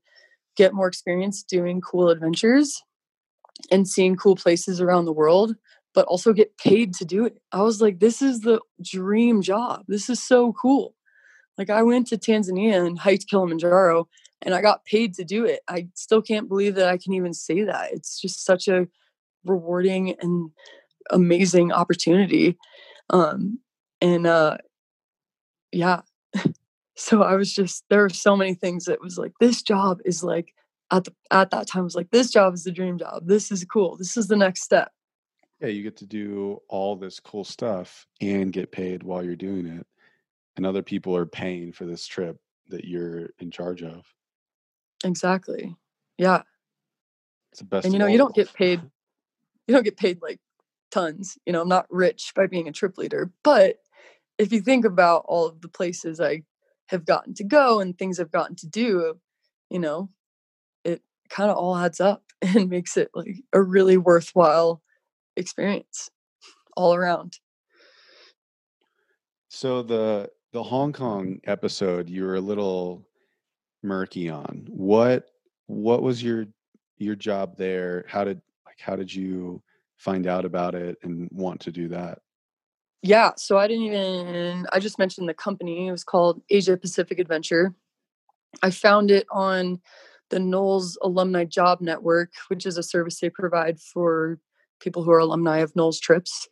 [0.57, 2.83] get more experience doing cool adventures
[3.71, 5.55] and seeing cool places around the world
[5.95, 7.37] but also get paid to do it.
[7.53, 9.85] I was like, this is the dream job.
[9.87, 10.93] This is so cool.
[11.57, 14.07] Like, I went to Tanzania and hiked Kilimanjaro
[14.41, 15.61] and I got paid to do it.
[15.67, 17.91] I still can't believe that I can even say that.
[17.93, 18.87] It's just such a
[19.45, 20.51] rewarding and
[21.11, 22.57] amazing opportunity.
[23.09, 23.59] Um,
[24.01, 24.57] and uh,
[25.71, 26.01] yeah.
[26.95, 30.23] so I was just, there were so many things that was like, this job is
[30.23, 30.53] like,
[30.91, 33.65] at the at that time was like this job is the dream job this is
[33.65, 34.91] cool this is the next step
[35.59, 39.65] yeah, you get to do all this cool stuff and get paid while you're doing
[39.65, 39.87] it.
[40.57, 42.39] And other people are paying for this trip
[42.69, 44.05] that you're in charge of.
[45.03, 45.75] Exactly.
[46.17, 46.43] Yeah.
[47.51, 47.85] It's the best.
[47.85, 48.81] And you know, you don't get paid
[49.67, 50.39] you don't get paid like
[50.91, 51.37] tons.
[51.45, 53.77] You know, I'm not rich by being a trip leader, but
[54.37, 56.43] if you think about all of the places I
[56.87, 59.19] have gotten to go and things I've gotten to do,
[59.69, 60.09] you know,
[60.83, 64.81] it kind of all adds up and makes it like a really worthwhile
[65.35, 66.09] experience
[66.75, 67.39] all around.
[69.49, 73.05] So the the Hong Kong episode, you were a little
[73.83, 74.65] murky on.
[74.69, 75.25] What
[75.67, 76.45] what was your
[76.97, 78.05] your job there?
[78.07, 79.61] How did like how did you
[79.97, 82.19] find out about it and want to do that?
[83.01, 85.87] Yeah, so I didn't even I just mentioned the company.
[85.87, 87.75] It was called Asia Pacific Adventure.
[88.63, 89.81] I found it on
[90.29, 94.39] the NOLS Alumni Job Network, which is a service they provide for
[94.79, 96.47] people who are alumni of NOLS trips.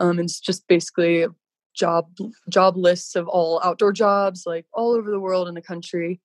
[0.00, 1.26] Um, it's just basically
[1.74, 2.08] job
[2.48, 6.20] job lists of all outdoor jobs, like all over the world in the country.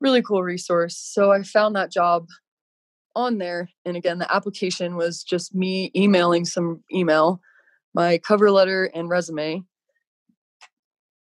[0.00, 0.96] Really cool resource.
[0.96, 2.26] So I found that job
[3.16, 7.40] on there, and again, the application was just me emailing some email,
[7.94, 9.64] my cover letter and resume.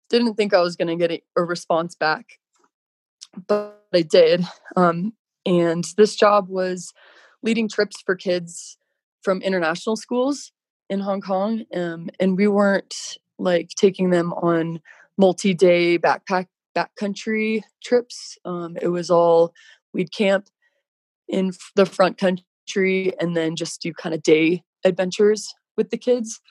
[0.10, 2.26] Didn't think I was going to get a response back,
[3.48, 4.44] but I did.
[4.76, 5.14] Um,
[5.46, 6.94] and this job was
[7.44, 8.78] leading trips for kids
[9.22, 10.52] from international schools
[10.90, 11.64] in Hong Kong.
[11.74, 14.80] Um, and we weren't like taking them on
[15.18, 18.38] multi day backpack backcountry trips.
[18.46, 19.54] Um, it was all
[19.94, 20.48] we'd camp
[21.28, 26.42] in the front country and then just do kind of day adventures with the kids.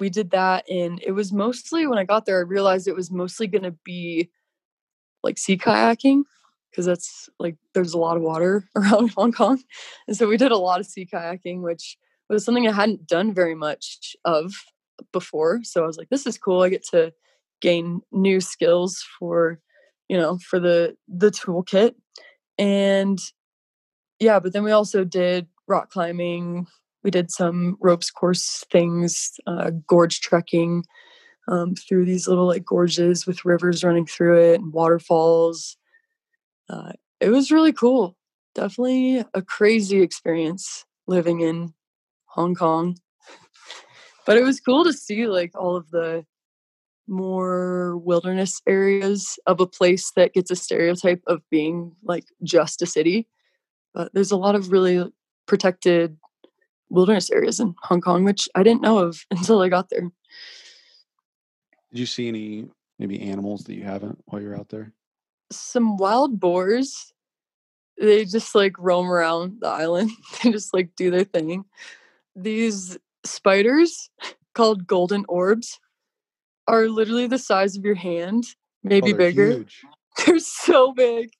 [0.00, 3.10] We did that, and it was mostly when I got there, I realized it was
[3.10, 4.30] mostly going to be
[5.22, 6.22] like sea kayaking
[6.70, 9.62] because that's like there's a lot of water around Hong Kong.
[10.08, 11.98] And so we did a lot of sea kayaking, which
[12.30, 14.54] was something I hadn't done very much of
[15.12, 15.60] before.
[15.62, 16.62] So I was like, this is cool.
[16.62, 17.12] I get to
[17.60, 19.60] gain new skills for,
[20.08, 21.94] you know, for the the toolkit.
[22.58, 23.18] And
[24.18, 26.66] yeah, but then we also did rock climbing.
[27.02, 30.84] We did some ropes course things, uh, gorge trekking
[31.48, 35.78] um, through these little like gorges with rivers running through it and waterfalls
[36.70, 38.16] uh, it was really cool.
[38.54, 41.74] Definitely a crazy experience living in
[42.26, 42.96] Hong Kong.
[44.30, 46.24] But it was cool to see like all of the
[47.08, 52.86] more wilderness areas of a place that gets a stereotype of being like just a
[52.86, 53.26] city.
[53.92, 55.04] But there's a lot of really
[55.46, 56.16] protected
[56.90, 60.12] wilderness areas in Hong Kong, which I didn't know of until I got there.
[61.90, 62.68] Did you see any
[63.00, 64.92] maybe animals that you haven't while you're out there?
[65.50, 67.12] some wild boars.
[68.00, 70.12] They just like roam around the island.
[70.44, 71.64] they just like do their thing.
[72.36, 74.10] These spiders
[74.54, 75.78] called golden orbs
[76.66, 78.44] are literally the size of your hand,
[78.82, 79.50] maybe oh, bigger.
[79.50, 79.82] Huge.
[80.26, 81.30] They're so big.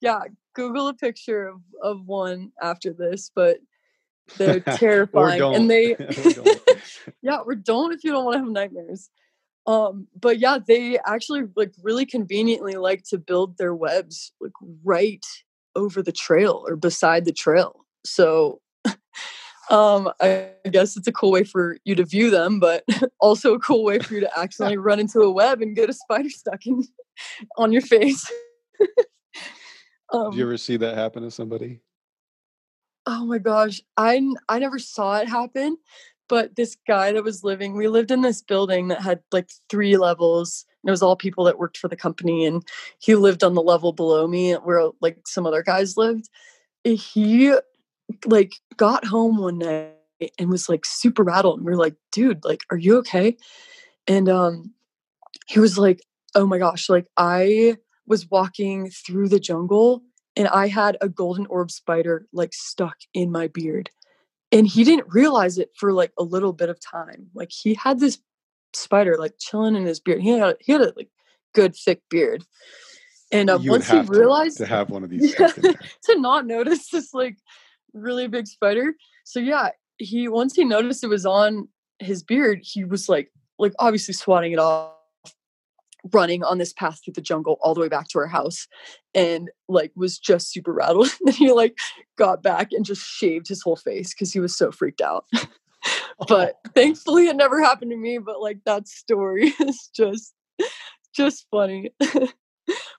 [0.00, 0.20] Yeah,
[0.54, 3.58] Google a picture of, of one after this, but
[4.36, 5.42] they're terrifying.
[5.42, 5.96] and they
[7.22, 9.10] yeah, or don't if you don't want to have nightmares
[9.66, 14.52] um but yeah they actually like really conveniently like to build their webs like
[14.84, 15.24] right
[15.76, 18.60] over the trail or beside the trail so
[19.72, 22.84] um i guess it's a cool way for you to view them but
[23.20, 25.92] also a cool way for you to accidentally run into a web and get a
[25.92, 26.84] spider stuck in
[27.56, 28.30] on your face.
[30.12, 31.80] Um, did you ever see that happen to somebody?
[33.06, 35.76] Oh my gosh i i never saw it happen
[36.28, 39.96] but this guy that was living we lived in this building that had like three
[39.96, 42.62] levels and it was all people that worked for the company and
[42.98, 46.28] he lived on the level below me where like some other guys lived.
[46.84, 47.54] He
[48.26, 49.94] like got home one night
[50.38, 53.36] and was like super rattled and we are like dude like are you okay?
[54.06, 54.72] And um
[55.46, 56.00] he was like
[56.34, 57.76] oh my gosh like i
[58.06, 60.02] was walking through the jungle
[60.36, 63.90] and i had a golden orb spider like stuck in my beard.
[64.50, 67.28] And he didn't realize it for like a little bit of time.
[67.34, 68.18] Like he had this
[68.74, 70.20] spider like chilling in his beard.
[70.20, 71.08] He had he had a like
[71.54, 72.44] good thick beard.
[73.30, 75.46] And uh, once he realized to, to, have one of these yeah,
[76.04, 77.38] to not notice this like
[77.92, 78.94] really big spider.
[79.24, 79.70] So yeah
[80.02, 81.68] he once he noticed it was on
[81.98, 84.92] his beard he was like like obviously swatting it off
[86.12, 88.66] running on this path through the jungle all the way back to our house
[89.14, 91.08] and like was just super rattled.
[91.26, 91.78] And he like
[92.18, 95.26] got back and just shaved his whole face because he was so freaked out.
[96.20, 96.26] Oh.
[96.28, 100.32] But thankfully it never happened to me but like that story is just
[101.12, 101.90] just funny.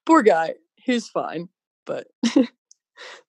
[0.05, 0.55] Poor guy.
[0.75, 1.47] He's fine
[1.85, 2.07] but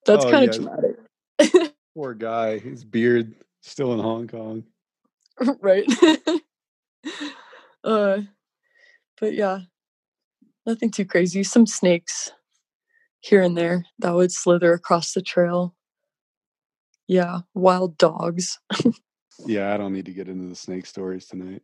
[0.06, 0.60] that's oh, kind of yeah.
[0.60, 0.93] dramatic
[1.94, 4.64] poor guy his beard still in hong kong
[5.60, 5.86] right
[7.84, 8.18] uh
[9.20, 9.60] but yeah,
[10.66, 11.42] nothing too crazy.
[11.42, 12.32] Some snakes
[13.20, 15.74] here and there that would slither across the trail.
[17.06, 18.58] Yeah, wild dogs.
[19.46, 21.62] yeah, I don't need to get into the snake stories tonight.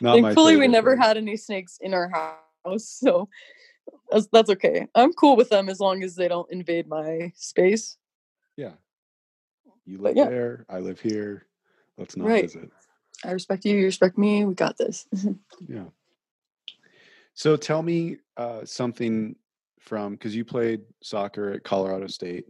[0.00, 3.28] Not Thankfully, we never had any snakes in our house, so
[4.10, 4.86] that's, that's okay.
[4.94, 7.96] I'm cool with them as long as they don't invade my space.
[8.56, 8.72] Yeah,
[9.84, 10.28] you live yeah.
[10.28, 10.66] there.
[10.68, 11.46] I live here.
[11.98, 12.44] Let's not right.
[12.44, 12.70] visit.
[13.24, 13.76] I respect you.
[13.76, 14.44] You respect me.
[14.44, 15.06] We got this.
[15.68, 15.84] yeah.
[17.34, 19.36] So tell me uh, something
[19.80, 22.46] from because you played soccer at Colorado State.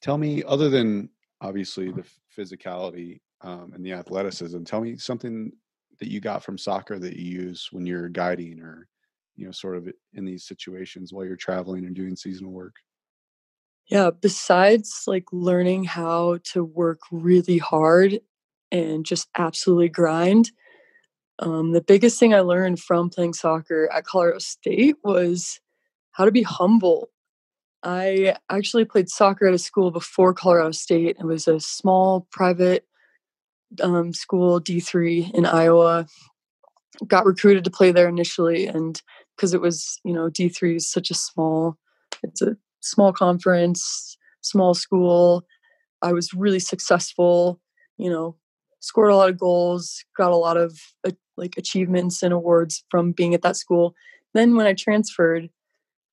[0.00, 1.08] Tell me, other than
[1.40, 2.04] obviously the
[2.36, 5.52] physicality um, and the athleticism, tell me something
[5.98, 8.88] that you got from soccer that you use when you're guiding or
[9.36, 12.74] you know sort of in these situations while you're traveling and doing seasonal work.
[13.88, 18.20] Yeah, besides like learning how to work really hard
[18.72, 20.50] and just absolutely grind,
[21.38, 25.60] um, the biggest thing I learned from playing soccer at Colorado State was
[26.12, 27.10] how to be humble.
[27.82, 31.16] I actually played soccer at a school before Colorado State.
[31.18, 32.86] It was a small private
[33.82, 36.06] um, school, D3 in Iowa.
[37.06, 39.00] Got recruited to play there initially, and
[39.36, 41.76] because it was, you know, D3 is such a small,
[42.22, 45.44] it's a small conference, small school.
[46.02, 47.60] I was really successful,
[47.96, 48.36] you know,
[48.80, 53.12] scored a lot of goals, got a lot of uh, like achievements and awards from
[53.12, 53.94] being at that school.
[54.34, 55.48] Then when I transferred,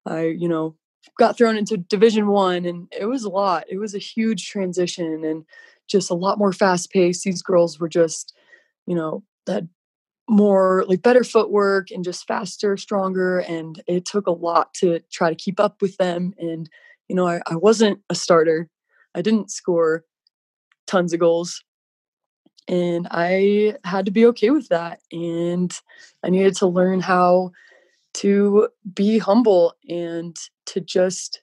[0.05, 0.75] I, you know,
[1.19, 3.65] got thrown into division 1 and it was a lot.
[3.69, 5.43] It was a huge transition and
[5.87, 7.23] just a lot more fast paced.
[7.23, 8.33] These girls were just,
[8.85, 9.63] you know, that
[10.31, 13.39] more like better footwork and just faster, stronger.
[13.39, 16.33] And it took a lot to try to keep up with them.
[16.39, 16.69] And,
[17.09, 18.69] you know, I, I wasn't a starter.
[19.13, 20.05] I didn't score
[20.87, 21.61] tons of goals.
[22.69, 25.01] And I had to be okay with that.
[25.11, 25.73] And
[26.23, 27.51] I needed to learn how
[28.13, 31.41] to be humble and to just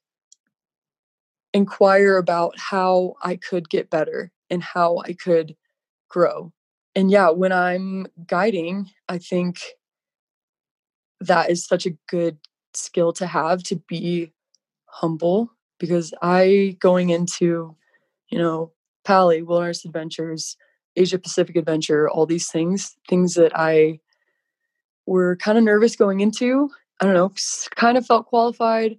[1.53, 5.57] inquire about how I could get better and how I could
[6.09, 6.53] grow
[6.99, 9.61] and yeah, when I'm guiding, I think
[11.21, 12.39] that is such a good
[12.75, 14.33] skill to have to be
[14.87, 17.77] humble because I going into,
[18.31, 18.73] you know,
[19.05, 20.57] PALI, Wilderness Adventures,
[20.97, 24.01] Asia Pacific Adventure, all these things, things that I
[25.07, 26.69] were kind of nervous going into.
[27.01, 27.33] I don't know,
[27.77, 28.99] kind of felt qualified,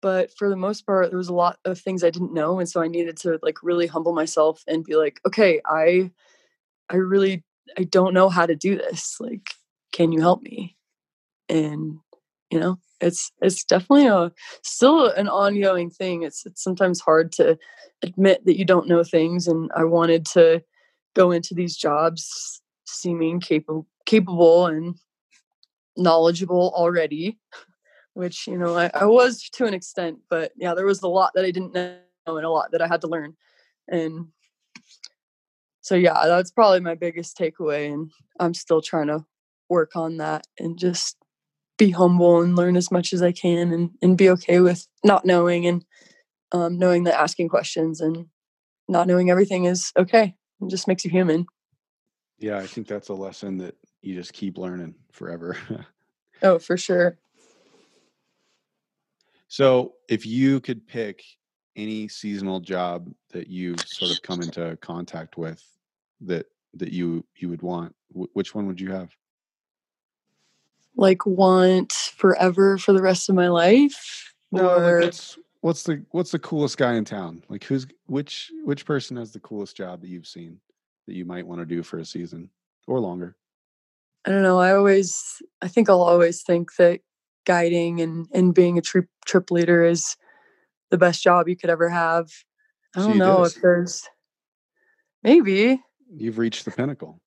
[0.00, 2.60] but for the most part, there was a lot of things I didn't know.
[2.60, 6.12] And so I needed to like really humble myself and be like, okay, I
[6.90, 7.44] I really
[7.78, 9.16] I don't know how to do this.
[9.20, 9.50] Like,
[9.92, 10.76] can you help me?
[11.48, 11.98] And
[12.50, 14.32] you know, it's it's definitely a
[14.62, 16.22] still an ongoing thing.
[16.22, 17.58] It's it's sometimes hard to
[18.02, 20.62] admit that you don't know things and I wanted to
[21.14, 24.96] go into these jobs seeming capable capable and
[25.96, 27.38] knowledgeable already
[28.14, 31.32] which you know I, I was to an extent but yeah there was a lot
[31.34, 33.36] that i didn't know and a lot that i had to learn
[33.88, 34.26] and
[35.80, 39.24] so yeah, that's probably my biggest takeaway, and I'm still trying to
[39.68, 41.16] work on that and just
[41.78, 45.24] be humble and learn as much as I can, and and be okay with not
[45.24, 45.84] knowing and
[46.52, 48.26] um, knowing that asking questions and
[48.88, 50.34] not knowing everything is okay.
[50.60, 51.46] It just makes you human.
[52.38, 55.56] Yeah, I think that's a lesson that you just keep learning forever.
[56.42, 57.18] oh, for sure.
[59.48, 61.22] So, if you could pick
[61.80, 65.64] any seasonal job that you've sort of come into contact with
[66.20, 69.10] that that you you would want Wh- which one would you have?
[70.96, 74.34] Like want forever for the rest of my life?
[74.52, 75.00] No or...
[75.00, 77.42] what's what's the what's the coolest guy in town?
[77.48, 80.60] Like who's which which person has the coolest job that you've seen
[81.06, 82.50] that you might want to do for a season
[82.86, 83.36] or longer?
[84.26, 87.00] I don't know i always i think i'll always think that
[87.46, 90.16] guiding and and being a trip trip leader is
[90.90, 92.30] the best job you could ever have.
[92.94, 94.08] I don't so know if there's
[95.22, 95.80] maybe
[96.12, 97.18] you've reached the pinnacle.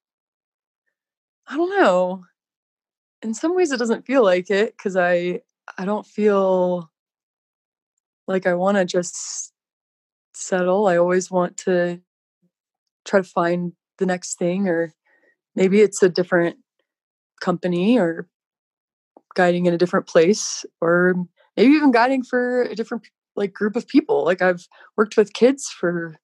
[1.47, 2.25] I don't know.
[3.21, 5.41] In some ways it doesn't feel like it cuz I
[5.77, 6.91] I don't feel
[8.27, 9.53] like I want to just
[10.33, 10.87] settle.
[10.87, 12.01] I always want to
[13.05, 14.93] try to find the next thing or
[15.55, 16.57] maybe it's a different
[17.39, 18.27] company or
[19.35, 21.15] guiding in a different place or
[21.57, 23.03] maybe even guiding for a different
[23.35, 24.23] like group of people.
[24.25, 26.15] Like I've worked with kids for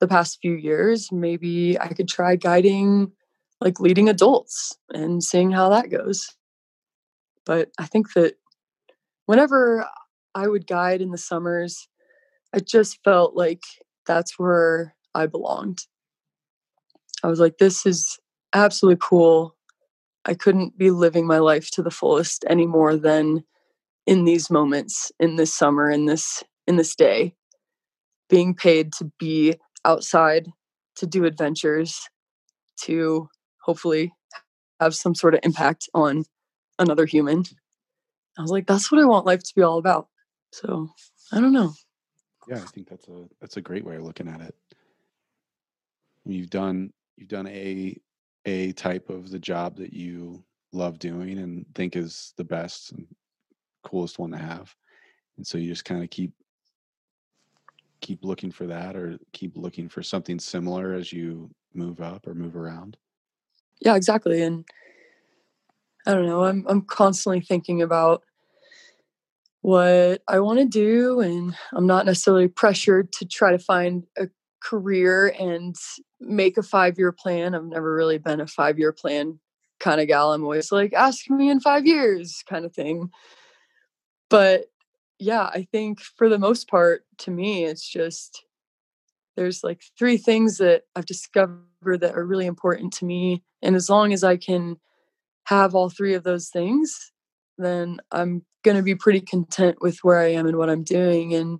[0.00, 1.10] the past few years.
[1.12, 3.12] Maybe I could try guiding
[3.60, 6.26] like leading adults and seeing how that goes.
[7.46, 8.34] But I think that
[9.26, 9.86] whenever
[10.34, 11.88] I would guide in the summers,
[12.52, 13.62] I just felt like
[14.06, 15.86] that's where I belonged.
[17.22, 18.18] I was like, this is
[18.52, 19.56] absolutely cool.
[20.24, 23.44] I couldn't be living my life to the fullest any more than
[24.06, 27.34] in these moments in this summer in this in this day
[28.28, 29.54] being paid to be
[29.84, 30.48] outside
[30.96, 32.08] to do adventures
[32.80, 33.28] to
[33.62, 34.12] hopefully
[34.80, 36.24] have some sort of impact on
[36.78, 37.44] another human.
[38.38, 40.08] I was like that's what i want life to be all about.
[40.52, 40.88] So
[41.32, 41.72] i don't know.
[42.48, 44.54] Yeah i think that's a that's a great way of looking at it.
[46.24, 47.96] You've done you've done a
[48.44, 50.42] a type of the job that you
[50.72, 53.06] love doing and think is the best and
[53.82, 54.74] coolest one to have.
[55.36, 56.32] and so you just kind of keep
[58.02, 62.34] keep looking for that or keep looking for something similar as you move up or
[62.34, 62.96] move around
[63.80, 64.64] yeah exactly and
[66.06, 68.22] i don't know i'm i'm constantly thinking about
[69.62, 74.28] what i want to do and i'm not necessarily pressured to try to find a
[74.60, 75.76] career and
[76.20, 79.38] make a 5 year plan i've never really been a 5 year plan
[79.78, 83.10] kind of gal i'm always like ask me in 5 years kind of thing
[84.32, 84.64] but
[85.18, 88.44] yeah, I think for the most part, to me, it's just
[89.36, 93.42] there's like three things that I've discovered that are really important to me.
[93.60, 94.78] And as long as I can
[95.44, 97.12] have all three of those things,
[97.58, 101.34] then I'm going to be pretty content with where I am and what I'm doing.
[101.34, 101.58] And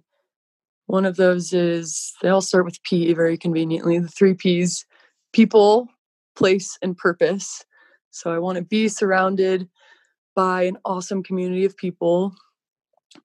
[0.86, 4.86] one of those is they all start with P very conveniently the three P's
[5.34, 5.88] people,
[6.36, 7.66] place, and purpose.
[8.12, 9.68] So I want to be surrounded
[10.34, 12.34] by an awesome community of people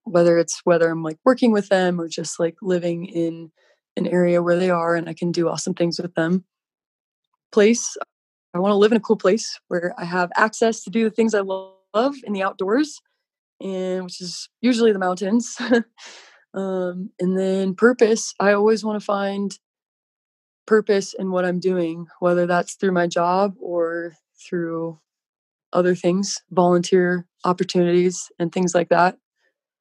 [0.04, 3.50] whether it's whether I'm like working with them or just like living in
[3.96, 6.44] an area where they are and I can do awesome things with them.
[7.52, 7.96] Place,
[8.54, 11.10] I want to live in a cool place where I have access to do the
[11.10, 13.00] things I love in the outdoors,
[13.60, 15.56] and which is usually the mountains.
[16.54, 19.58] um, and then purpose, I always want to find
[20.66, 24.14] purpose in what I'm doing, whether that's through my job or
[24.48, 25.00] through
[25.72, 29.16] other things, volunteer opportunities, and things like that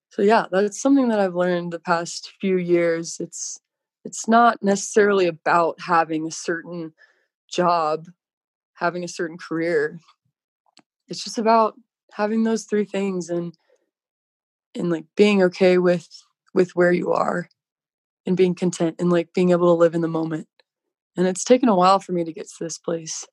[0.10, 3.18] so yeah that's something that i've learned the past few years.
[3.20, 3.60] It's
[4.04, 6.94] it's not necessarily about having a certain
[7.50, 8.08] job
[8.76, 10.00] having a certain career.
[11.08, 11.74] It's just about
[12.14, 13.54] having those three things and
[14.76, 16.08] and like being okay with
[16.54, 17.50] with where you are
[18.26, 20.48] and being content and like being able to live in the moment.
[21.16, 23.26] And it's taken a while for me to get to this place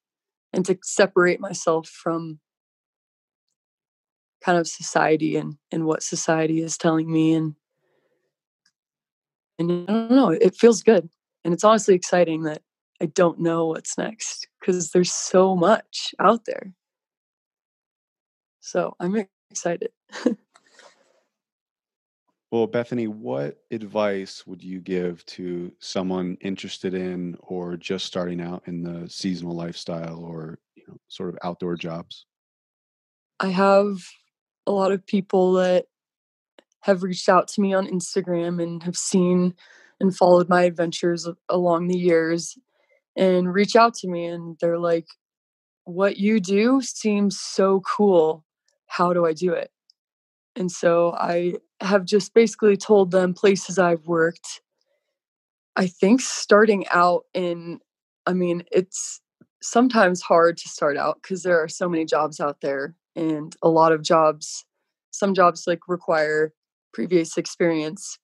[0.52, 2.40] and to separate myself from
[4.44, 7.54] kind of society and and what society is telling me and
[9.58, 11.08] and I don't know, it feels good.
[11.44, 12.62] And it's honestly exciting that
[13.00, 16.72] I don't know what's next because there's so much out there.
[18.60, 19.90] So I'm excited.
[22.50, 28.62] well, Bethany, what advice would you give to someone interested in or just starting out
[28.66, 32.26] in the seasonal lifestyle or you know, sort of outdoor jobs?
[33.38, 33.98] I have
[34.66, 35.86] a lot of people that
[36.80, 39.54] have reached out to me on Instagram and have seen
[40.00, 42.58] and followed my adventures along the years
[43.16, 45.06] and reach out to me and they're like
[45.84, 48.44] what you do seems so cool.
[48.86, 49.70] How do i do it?
[50.56, 51.54] And so i
[51.84, 54.62] have just basically told them places i've worked
[55.76, 57.78] i think starting out in
[58.26, 59.20] i mean it's
[59.60, 63.68] sometimes hard to start out because there are so many jobs out there and a
[63.68, 64.64] lot of jobs
[65.10, 66.52] some jobs like require
[66.92, 68.18] previous experience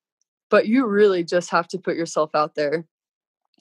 [0.50, 2.84] but you really just have to put yourself out there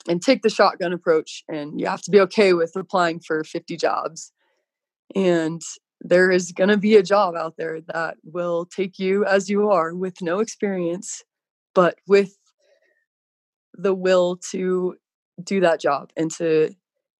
[0.07, 3.77] and take the shotgun approach and you have to be okay with applying for 50
[3.77, 4.31] jobs
[5.15, 5.61] and
[6.01, 9.69] there is going to be a job out there that will take you as you
[9.69, 11.23] are with no experience
[11.75, 12.37] but with
[13.73, 14.95] the will to
[15.43, 16.73] do that job and to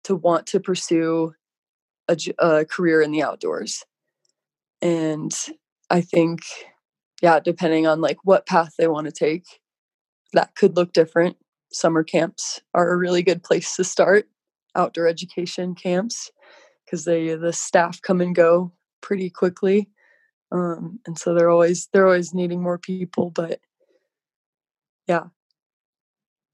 [0.03, 1.34] to want to pursue
[2.07, 3.84] a, a career in the outdoors
[4.81, 5.34] and
[5.89, 6.41] i think
[7.22, 9.45] yeah depending on like what path they want to take
[10.34, 11.38] that could look different.
[11.72, 14.27] Summer camps are a really good place to start
[14.76, 16.31] outdoor education camps
[16.85, 19.89] because they the staff come and go pretty quickly
[20.51, 23.60] um, and so they're always they're always needing more people but
[25.07, 25.26] yeah.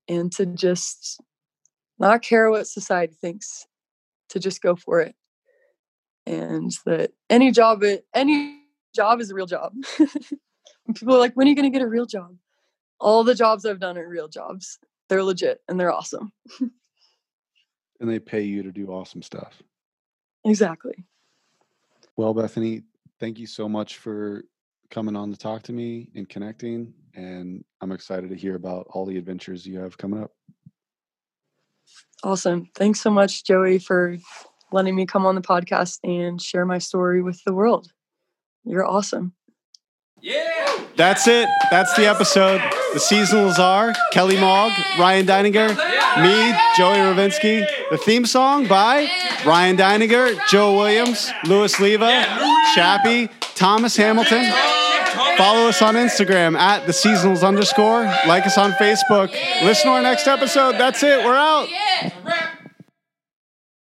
[0.07, 1.22] And to just
[1.99, 3.68] not care what society thinks
[4.30, 5.15] to just go for it
[6.26, 7.84] and that any job
[8.14, 8.61] any
[8.95, 9.73] job is a real job.
[10.95, 12.35] People are like when are you going to get a real job?
[12.99, 14.80] All the jobs i've done are real jobs.
[15.10, 16.31] They're legit and they're awesome.
[18.02, 19.64] And they pay you to do awesome stuff.
[20.43, 21.06] Exactly.
[22.18, 22.84] Well bethany
[23.22, 24.43] thank you so much for
[24.91, 29.06] coming on to talk to me and connecting and i'm excited to hear about all
[29.06, 30.31] the adventures you have coming up.
[32.23, 32.69] Awesome.
[32.76, 34.18] Thanks so much, Joey, for
[34.72, 37.92] letting me come on the podcast and share my story with the world.
[38.64, 39.34] You're awesome.
[40.22, 40.66] Yeah.
[40.96, 41.48] That's it.
[41.70, 42.62] That's the episode.
[42.94, 45.70] The seasonals are Kelly Mogg, Ryan Deininger,
[46.22, 47.68] me, Joey Ravinsky.
[47.92, 49.10] The theme song by
[49.46, 52.26] Ryan Deininger, Joe Williams, Louis Leva,
[52.74, 54.52] Chappie, Thomas Hamilton.
[55.38, 58.04] Follow us on Instagram at the seasonals underscore.
[58.26, 59.32] Like us on Facebook.
[59.64, 60.74] Listen to our next episode.
[60.74, 61.24] That's it.
[61.26, 61.68] We're out.